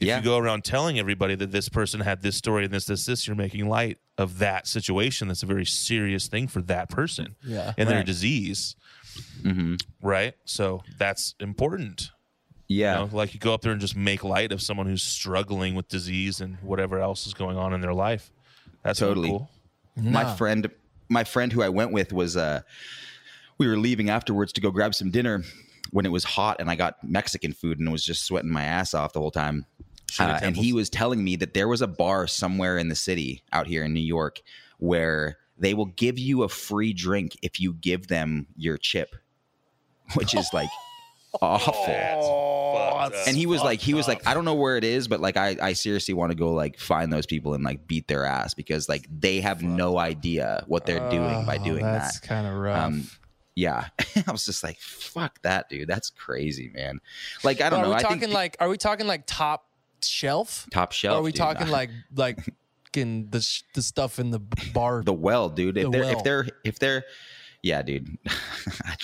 [0.02, 0.18] If Yeah.
[0.18, 3.26] you go around telling everybody that this person had this story and this, this, this,
[3.26, 5.30] you're making light of that situation.
[5.30, 7.74] That's a very serious thing for that person Yeah.
[7.78, 8.06] and their Right.
[8.06, 8.76] disease.
[9.44, 10.34] hmm Right.
[10.46, 12.12] So that's important.
[12.68, 13.00] Yeah.
[13.02, 15.74] You know, like you go up there and just make light of someone who's struggling
[15.74, 18.30] with disease and whatever else is going on in their life.
[18.84, 19.30] That's Totally.
[19.30, 19.50] cool.
[19.96, 20.70] my friend
[21.10, 22.62] my friend who I went with was uh
[23.58, 25.44] we were leaving afterwards to go grab some dinner
[25.92, 28.94] when it was hot and I got Mexican food and was just sweating my ass
[28.94, 29.66] off the whole time.
[30.20, 33.44] Uh, and he was telling me that there was a bar somewhere in the city
[33.52, 34.42] out here in New York
[34.80, 39.16] where they will give you a free drink if you give them your chip,
[40.14, 40.70] which is like
[41.42, 41.74] awful.
[41.74, 43.28] fucked.
[43.28, 45.38] And he was like, he was like, I don't know where it is, but like,
[45.38, 48.54] I, I seriously want to go like find those people and like beat their ass
[48.54, 52.00] because like they have no idea what they're doing by Oh, doing that.
[52.00, 52.84] That's kind of rough.
[52.86, 53.04] Um,
[53.56, 53.88] Yeah,
[54.28, 55.88] I was just like, fuck that, dude.
[55.88, 57.00] That's crazy, man.
[57.44, 57.90] Like, I don't are know.
[57.90, 58.58] we I talking think like?
[58.60, 59.66] Are we talking like top
[60.04, 60.68] shelf?
[60.72, 61.20] top Or shelf.
[61.20, 61.40] are we dude.
[61.40, 62.40] talking like like
[62.86, 64.40] fucking the sh- the stuff in the
[64.74, 65.02] bar?
[65.04, 65.78] the well, dude?
[65.78, 66.18] If The they're well.
[66.18, 67.04] if they're if they're,
[67.64, 68.18] yeah, dude.
[68.86, 68.96] I,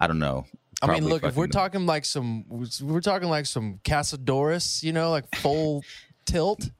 [0.00, 0.44] I don't know.
[0.80, 2.44] I mean, look, if we're fucking- talking like some,
[2.80, 5.82] we're talking like some Cazadores, you know, like full
[6.24, 6.70] tilt.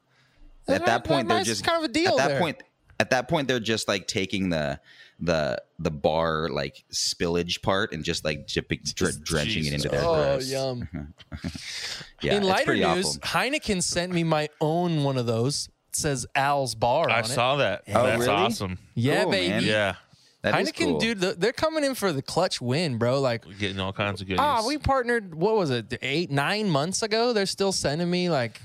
[0.68, 2.12] at that point they're that's just kind of a deal.
[2.12, 2.38] at that there.
[2.40, 2.62] point
[3.00, 4.78] at that point they're just like taking the
[5.20, 9.88] the the bar like spillage part and just like dipping, dr- drenching it Jesus into
[9.88, 10.50] their oh gross.
[10.50, 10.88] yum!
[12.22, 13.20] yeah in lighter news, awful.
[13.20, 15.68] Heineken sent me my own one of those.
[15.88, 17.08] It says Al's Bar.
[17.10, 17.82] I on saw that.
[17.88, 18.30] Oh, That's really?
[18.32, 18.78] awesome.
[18.94, 19.48] Yeah, Cool, baby.
[19.48, 19.62] man.
[19.64, 19.94] Yeah.
[20.42, 20.98] That is Heineken, cool.
[21.00, 23.20] dude, th- they're coming in for the clutch win, bro.
[23.20, 24.38] Like, We're getting all kinds of goodies.
[24.40, 25.34] ah, we partnered.
[25.34, 25.98] What was it?
[26.00, 27.32] Eight, nine months ago.
[27.32, 28.60] They're still sending me like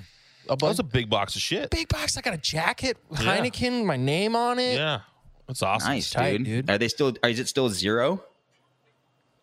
[0.45, 1.71] a that bunch was a big box of shit.
[1.71, 2.15] big box.
[2.15, 3.17] I got a jacket, Yeah.
[3.37, 4.75] Heineken, my name on it.
[4.75, 4.99] Yeah.
[5.47, 5.89] That's awesome.
[5.93, 6.45] nice tight, dude.
[6.45, 6.69] dude.
[6.69, 8.23] are they still is it still zero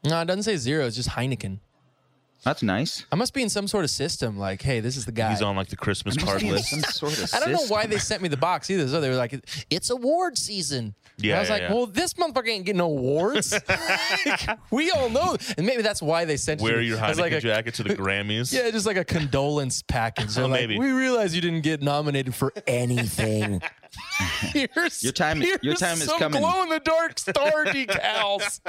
[0.05, 0.87] No, it doesn't say zero.
[0.87, 1.59] It's just Heineken.
[2.43, 4.39] That's nice I must be in some sort of system.
[4.39, 5.31] Like, hey, this is the guy.
[5.31, 6.95] He's on like the Christmas card Some list.
[6.95, 8.89] sort of I don't know why they sent me the box either.
[8.89, 9.35] So they were like,
[9.71, 11.73] "It's award season." And Yeah, I was yeah, like, yeah.
[11.75, 13.53] "Well, this motherfucker ain't getting no awards."
[14.27, 17.21] Like, we all know, and maybe that's why they sent Wear you your as Heineken
[17.21, 18.53] like a, jacket to the Grammys.
[18.57, 20.35] Yeah, just like a condolence package.
[20.35, 20.79] They're Oh, like, maybe.
[20.79, 23.61] we realize you didn't get nominated for anything.
[24.53, 26.41] Here's, Your time- your time is coming.
[26.41, 28.61] Glow in the dark star decals.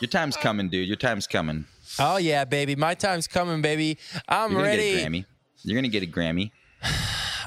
[0.00, 1.64] your time's coming dude your time's coming
[1.98, 3.98] oh yeah, baby, my time's coming, baby.
[4.28, 4.94] I'm you're gonna ready.
[4.96, 5.24] get a grammy
[5.62, 6.50] you're gonna get a grammy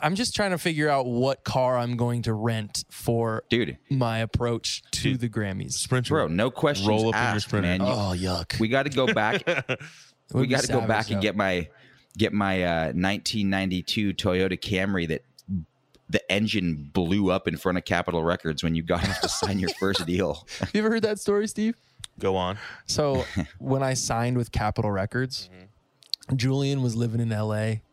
[0.04, 4.20] I'm just trying to figure out what car I'm going to rent for dude my
[4.20, 5.20] approach to Dude.
[5.22, 5.72] the Grammys.
[5.74, 6.14] Sprinter.
[6.14, 7.68] bro no questions Roll up in your asked, Sprinter.
[7.68, 8.60] man You- Oh yuck!
[8.60, 9.44] we got to go back
[10.34, 11.68] we got to go savage, back and get my
[12.18, 15.24] get my uh, 1992 Toyota Camry that
[16.10, 19.60] the engine blew up in front of Capitol Records when you got off to sign
[19.60, 20.48] your first deal.
[20.74, 21.76] you ever heard that story, Steve?
[22.20, 22.58] Go on.
[22.86, 23.26] So
[23.60, 25.50] when I signed with Capitol Records,
[26.36, 27.84] Julian was living in L.A.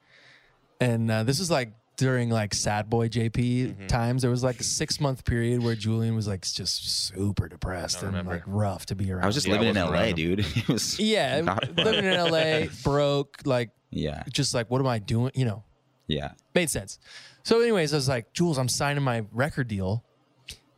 [0.80, 4.22] and uh, this is like during like Sad Boy JP times.
[4.22, 8.08] There was like a six month period where Julian was like just super depressed and
[8.12, 8.32] remember.
[8.32, 9.22] like rough to be around.
[9.22, 10.40] I was just Yeah, living in LA, dude.
[10.56, 12.70] It was yeah, living in L.A.
[12.82, 15.30] broke, like Yeah, just like what am I doing?
[15.34, 15.64] You know,
[16.08, 16.32] yeah.
[16.54, 16.98] made sense.
[17.44, 20.02] So, anyways, I was like, Jules, I'm signing my record deal,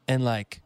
[0.09, 0.61] and like,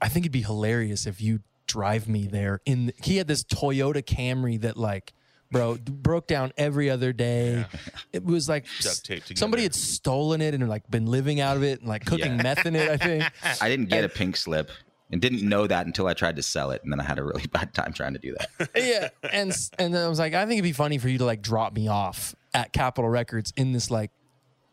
[0.00, 1.40] I think it'd be hilarious if you
[1.74, 2.60] drive me there.
[2.66, 5.12] In the, he had this Toyota Camry that like,
[5.50, 7.66] bro, broke down every other day.
[8.12, 9.38] It was like Duct taped together.
[9.40, 12.42] somebody had stolen it and like been living out of it and like cooking Yeah.
[12.44, 12.88] meth in it.
[12.88, 13.24] I think.
[13.60, 14.70] I didn't get a pink slip
[15.10, 17.24] and didn't know that until I tried to sell it, and then I had a
[17.24, 18.70] really bad time trying to do that.
[18.76, 21.24] yeah, and and then I was like, I think it'd be funny for you to
[21.24, 24.12] like drop me off at Capitol Records in this like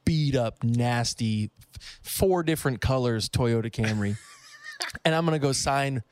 [0.06, 1.50] beat up, nasty,
[2.04, 4.18] four different colors Toyota Camry,
[5.04, 6.04] and I'm gonna go sign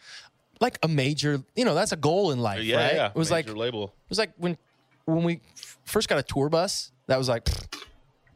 [0.60, 1.41] like a major.
[1.55, 2.95] You know, that's a goal in life, Yeah, right?
[2.95, 3.07] yeah.
[3.07, 4.57] It was like Major it was like when
[5.05, 5.41] when we
[5.86, 6.91] first got a tour bus.
[7.07, 7.47] That was like,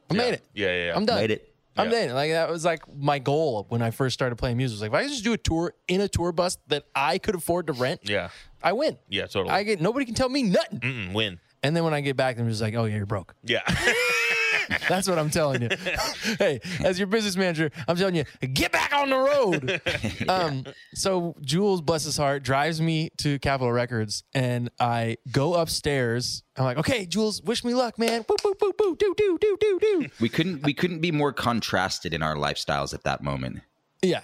[0.10, 0.34] I made yeah.
[0.34, 0.44] it.
[0.54, 0.96] Yeah, yeah, yeah.
[0.96, 1.22] I'm done.
[1.22, 1.54] Made it.
[1.78, 2.06] I'm Yeah.
[2.08, 2.16] done.
[2.16, 4.76] Like that was like my goal when I first started playing music.
[4.76, 7.36] Was like, if I just do a tour in a tour bus that I could
[7.36, 8.30] afford to rent, Yeah.
[8.64, 8.98] I win.
[9.10, 9.50] Yeah, totally.
[9.52, 10.80] I get nobody can tell me nothing.
[10.80, 11.40] Mm-mm, win.
[11.62, 13.34] And then when I get back, I'm just like, oh yeah, you're broke.
[13.44, 13.62] Yeah.
[14.90, 15.70] That's what I'm telling you.
[16.40, 19.82] hey, as your business manager, I'm telling you, get back on the road.
[20.30, 26.44] um, so Jules, bless his heart, drives me to Capitol Records, and I go upstairs.
[26.58, 28.24] I'm like, okay, Jules, wish me luck, man.
[28.28, 30.08] Boo, boo, boo, boo, do, do, do, do, do.
[30.20, 33.62] We couldn't we couldn't be more contrasted in our lifestyles at that moment.
[34.04, 34.22] Yeah.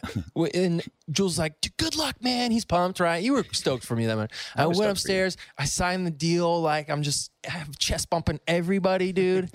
[0.53, 2.51] And Jules like, "Dude, good luck, man.
[2.51, 3.23] He's pumped, right?
[3.23, 4.31] You were stoked for me that much.
[4.55, 5.23] I, was went stoked for you.
[5.25, 5.37] upstairs.
[5.57, 6.61] I signed the deal.
[6.61, 9.49] Like I'm just I have chest bumping everybody, dude.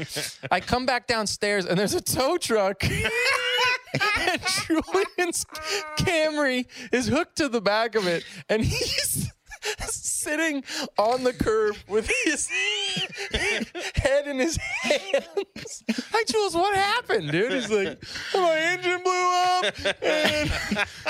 [0.50, 2.82] I come back downstairs and there's a tow truck
[4.18, 5.44] and Julian's
[5.98, 9.30] Camry is hooked to the back of it, and he's
[9.88, 10.64] sitting
[10.98, 12.48] on the curb with his
[13.94, 15.84] head in his hands.
[16.12, 17.52] Like, Jules, what happened, dude?
[17.52, 18.02] He's like,
[18.34, 20.50] my engine blew up, and,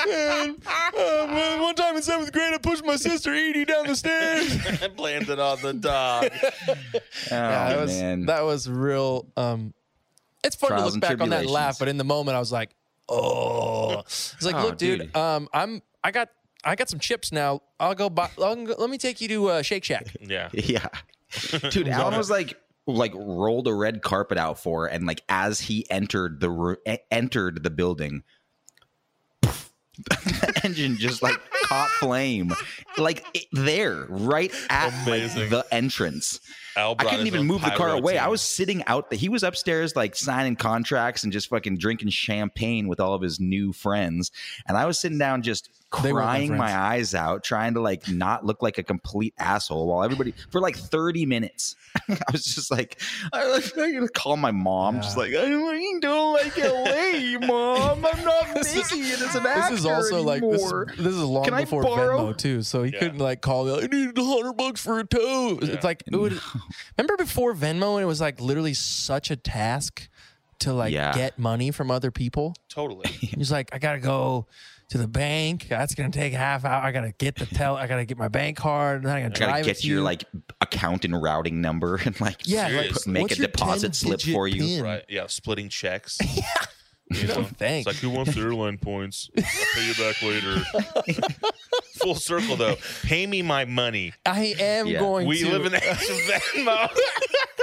[0.08, 4.56] and uh, one time in seventh grade, I pushed my sister Edie down the stairs.
[4.82, 6.30] I landed on the dog.
[6.32, 6.74] Oh,
[7.30, 9.26] Yeah, that was that was real.
[9.36, 9.74] Um,
[10.42, 12.38] it's fun Trials to look back on that and laugh, but in the moment, I
[12.40, 12.70] was like,
[13.08, 15.16] "Oh!" It's like, Oh, look, dude, dude.
[15.16, 16.28] um, I'm I got
[16.64, 17.60] I got some chips now.
[17.78, 18.30] I'll go buy.
[18.42, 20.06] I'll go, let me take you to uh, Shake Shack.
[20.20, 20.48] Yeah.
[20.52, 20.88] Yeah.
[21.70, 25.88] Dude, Alan was like like rolled a red carpet out for and like as he
[25.90, 26.76] entered the ro-
[27.10, 28.22] entered the building
[29.42, 32.52] the engine just like caught flame
[32.98, 36.40] like it, there right at like, the entrance
[36.76, 38.18] Al I couldn't even move the car pyro away.
[38.18, 39.18] I was sitting out there.
[39.18, 43.38] He was upstairs, like signing contracts and just fucking drinking champagne with all of his
[43.40, 44.30] new friends.
[44.66, 45.70] And I was sitting down, just
[46.02, 49.86] They my crying my, eyes out, trying to like not look like a complete asshole
[49.86, 51.76] while everybody for like 30 minutes.
[52.08, 53.00] I was just like,
[53.32, 58.04] I was like, gonna call my mom, just like, I don't, don't like LA, mom.
[58.04, 60.60] I'm not This is- making it as an This actor is also like this.
[60.60, 62.32] anymore." This is long Can before borrow?
[62.32, 62.98] Venmo too, so he Yeah.
[62.98, 63.72] couldn't like call.
[63.72, 65.58] I needed a hundred bucks for a tow.
[65.62, 65.74] Yeah.
[65.74, 66.40] It's like it would.
[66.98, 70.08] Remember before Venmo, and it was like literally such a task
[70.60, 71.12] to like Yeah.
[71.14, 72.54] get money from other people.
[72.68, 73.08] totally.
[73.10, 74.46] He's like, I gotta go
[74.90, 75.66] to the bank.
[75.68, 76.82] That's gonna take a half hour.
[76.82, 77.76] I gotta get the tell.
[77.76, 78.98] I gotta get my bank card.
[78.98, 80.02] And then I gotta I drive gotta it get your you.
[80.04, 80.24] like
[80.60, 83.12] account and routing number and like yeah, like Seriously.
[83.12, 84.62] make what's a your deposit slip 10-digit for you.
[84.62, 84.82] PIN?
[84.84, 85.04] right.
[85.08, 85.26] Yeah.
[85.26, 86.18] Splitting checks.
[87.10, 87.86] You know, thanks.
[87.86, 89.28] It's like, who wants the airline points?
[89.36, 90.64] I'll pay you back later.
[92.00, 92.76] Full circle though.
[93.02, 94.12] Pay me my money.
[94.26, 94.98] I am Yeah.
[94.98, 95.50] going We to.
[95.50, 96.88] live in the age of Venmo.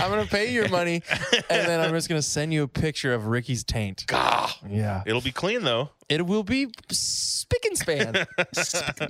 [0.00, 1.02] I'm gonna pay your money,
[1.50, 4.04] and then I'm just gonna send you a picture of Ricky's taint.
[4.06, 4.50] Gah.
[4.68, 5.90] Yeah, It'll be clean though.
[6.08, 8.26] it will be spick and span.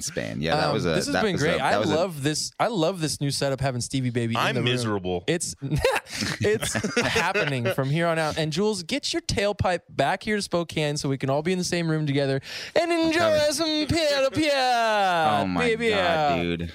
[0.01, 0.41] span.
[0.41, 0.91] Yeah, that Um, was a.
[0.91, 1.59] this has that been was great.
[1.59, 2.53] that I a- love this.
[2.59, 4.35] I love this new setup having Stevie Baby.
[4.35, 4.71] in I'm the room.
[4.71, 5.25] miserable.
[5.27, 5.55] It's
[6.41, 8.37] it's happening from here on out.
[8.39, 11.59] And Jules, get your tailpipe back here to Spokane so we can all be in
[11.59, 12.41] the same room together
[12.75, 15.39] and enjoy some Pierre Pierre.
[15.41, 15.91] Oh my baby.
[15.91, 16.73] god, dude!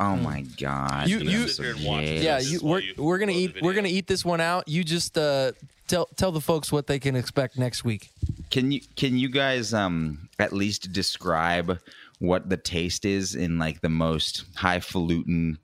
[0.00, 1.08] Oh my god!
[1.08, 2.22] You, dude, you, I'm so jaded.
[2.22, 4.68] yeah, you, we're, we're gonna eat we're gonna eat this one out.
[4.68, 5.52] You just uh,
[5.88, 8.10] tell tell the folks what they can expect next week.
[8.50, 11.78] Can you can you guys um at least describe
[12.20, 15.58] what the taste is in like the most highfalutin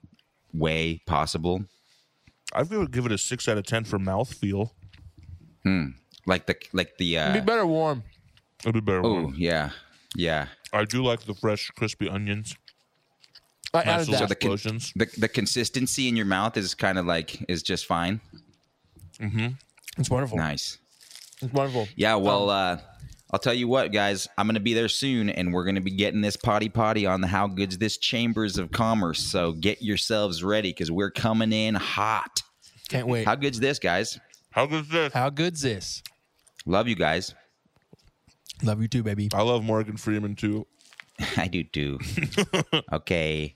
[0.53, 1.65] way possible?
[2.53, 4.71] I've got to give it a six out of ten for mouthfeel.
[5.63, 5.87] Hmm.
[6.25, 8.03] Like the like the Be uh, better warm.
[8.63, 9.05] It'd be better.
[9.05, 9.35] oh one.
[9.37, 9.71] yeah
[10.15, 10.47] yeah.
[10.73, 12.55] I do like the fresh, crispy onions.
[13.75, 14.29] I added little that.
[14.29, 14.93] the con- explosions.
[14.95, 18.21] The the consistency in your mouth is kind of like is just fine.
[19.19, 19.47] Mm-hmm.
[19.97, 20.37] It's wonderful.
[20.37, 20.77] Nice.
[21.41, 21.87] It's wonderful.
[21.95, 22.77] Yeah, well, uh,
[23.31, 24.27] I'll tell you what, guys.
[24.37, 27.05] I'm going to be there soon, and we're going to be getting this potty potty
[27.05, 29.19] on the How Good's This Chambers of Commerce.
[29.19, 32.41] So get yourselves ready because we're coming in hot.
[32.87, 33.25] Can't wait.
[33.25, 34.19] How good's this, guys?
[34.51, 35.13] How good's this?
[35.13, 36.03] How good's this?
[36.65, 37.33] Love you guys.
[38.63, 39.29] Love you too, baby.
[39.33, 40.65] I love Morgan Freeman too.
[41.37, 41.99] I do too.
[42.93, 43.55] okay.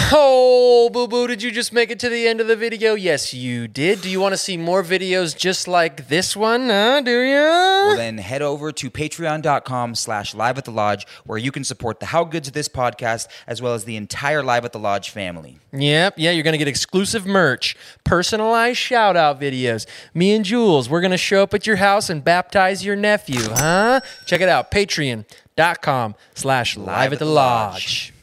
[0.00, 2.94] Oh, boo boo, did you just make it to the end of the video?
[2.94, 4.00] Yes, you did.
[4.00, 6.68] Do you want to see more videos just like this one?
[6.68, 7.02] Huh?
[7.02, 7.34] Do you?
[7.34, 12.00] Well, then head over to patreon.com slash live at the lodge where you can support
[12.00, 15.58] the How Good's This podcast as well as the entire Live at the Lodge family.
[15.72, 19.86] Yep, yeah, you're going to get exclusive merch, personalized shout out videos.
[20.14, 23.42] Me and Jules, we're going to show up at your house and baptize your nephew,
[23.42, 24.00] huh?
[24.24, 28.14] Check it out, patreon.com slash live at the lodge.